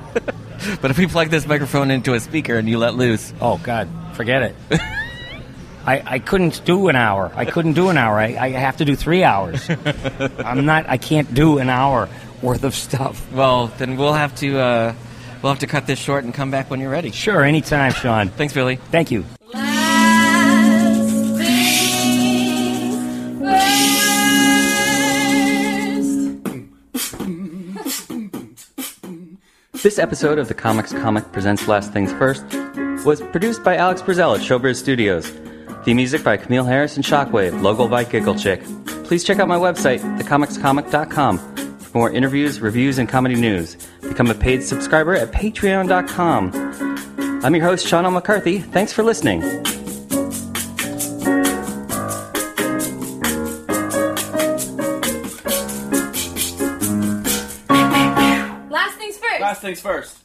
But 0.82 0.92
if 0.92 0.98
we 0.98 1.08
plug 1.08 1.30
this 1.30 1.46
microphone 1.46 1.92
into 1.92 2.14
a 2.14 2.20
speaker 2.20 2.56
and 2.56 2.70
you 2.70 2.78
let 2.78 2.96
loose, 2.96 3.34
Oh 3.42 3.58
God, 3.58 3.90
forget 4.14 4.44
it. 4.44 4.56
I, 5.86 6.02
I 6.06 6.20
couldn't 6.20 6.64
do 6.64 6.88
an 6.88 6.96
hour. 6.96 7.32
I 7.36 7.44
couldn't 7.44 7.74
do 7.74 7.90
an 7.90 7.98
hour. 7.98 8.18
I, 8.18 8.38
I 8.40 8.50
have 8.52 8.78
to 8.78 8.86
do 8.86 8.96
three 8.96 9.24
hours. 9.24 9.70
I'm 9.70 10.66
not. 10.66 10.88
I 10.88 10.98
can't 10.98 11.34
do 11.34 11.58
an 11.58 11.70
hour 11.70 12.08
worth 12.42 12.64
of 12.64 12.74
stuff. 12.74 13.32
well, 13.34 13.68
then 13.68 13.98
we'll 13.98 14.14
have 14.14 14.34
to 14.36 14.60
uh, 14.60 14.96
we'll 15.44 15.52
have 15.52 15.60
to 15.60 15.68
cut 15.68 15.86
this 15.86 16.00
short 16.00 16.24
and 16.24 16.34
come 16.34 16.50
back 16.50 16.72
when 16.72 16.80
you're 16.80 16.90
ready. 16.90 17.12
Sure, 17.12 17.44
anytime, 17.44 17.92
Sean. 17.92 18.30
Thanks, 18.38 18.54
Billy. 18.54 18.78
Thank 18.78 19.12
you. 19.12 19.26
This 29.84 30.00
episode 30.00 30.40
of 30.40 30.48
the 30.48 30.54
Comics 30.54 30.94
Comic 30.94 31.30
Presents 31.34 31.68
Last 31.68 31.92
Things 31.92 32.14
First 32.14 32.46
was 33.06 33.20
produced 33.20 33.66
by 33.66 33.76
Alex 33.76 34.02
Brazell 34.02 34.34
at 34.34 34.42
Showbiz 34.42 34.78
Studios. 34.78 35.30
The 35.84 35.94
music 35.94 36.24
by 36.24 36.38
Camille 36.38 36.64
Harris 36.64 36.96
and 36.96 37.04
Shockwave, 37.04 37.62
logo 37.62 37.90
by 37.90 38.06
Giggle 38.06 38.36
Chick. 38.36 38.64
Please 39.04 39.26
check 39.26 39.40
out 39.40 39.50
my 39.50 39.58
website, 39.58 40.00
thecomicscomic.com, 40.18 41.53
for 41.94 42.00
more 42.00 42.12
interviews, 42.12 42.60
reviews, 42.60 42.98
and 42.98 43.08
comedy 43.08 43.36
news. 43.36 43.78
Become 44.02 44.32
a 44.32 44.34
paid 44.34 44.64
subscriber 44.64 45.14
at 45.16 45.32
patreon.com. 45.32 46.52
I'm 47.44 47.56
your 47.56 47.64
host, 47.64 47.88
Sean 47.88 48.04
L. 48.06 48.12
McCarthy. 48.12 48.60
Thanks 48.60 48.92
for 48.92 49.04
listening. 49.04 49.42
Last 58.70 58.98
things 58.98 59.18
first. 59.18 59.42
Last 59.42 59.62
things 59.62 59.80
first. 59.80 60.18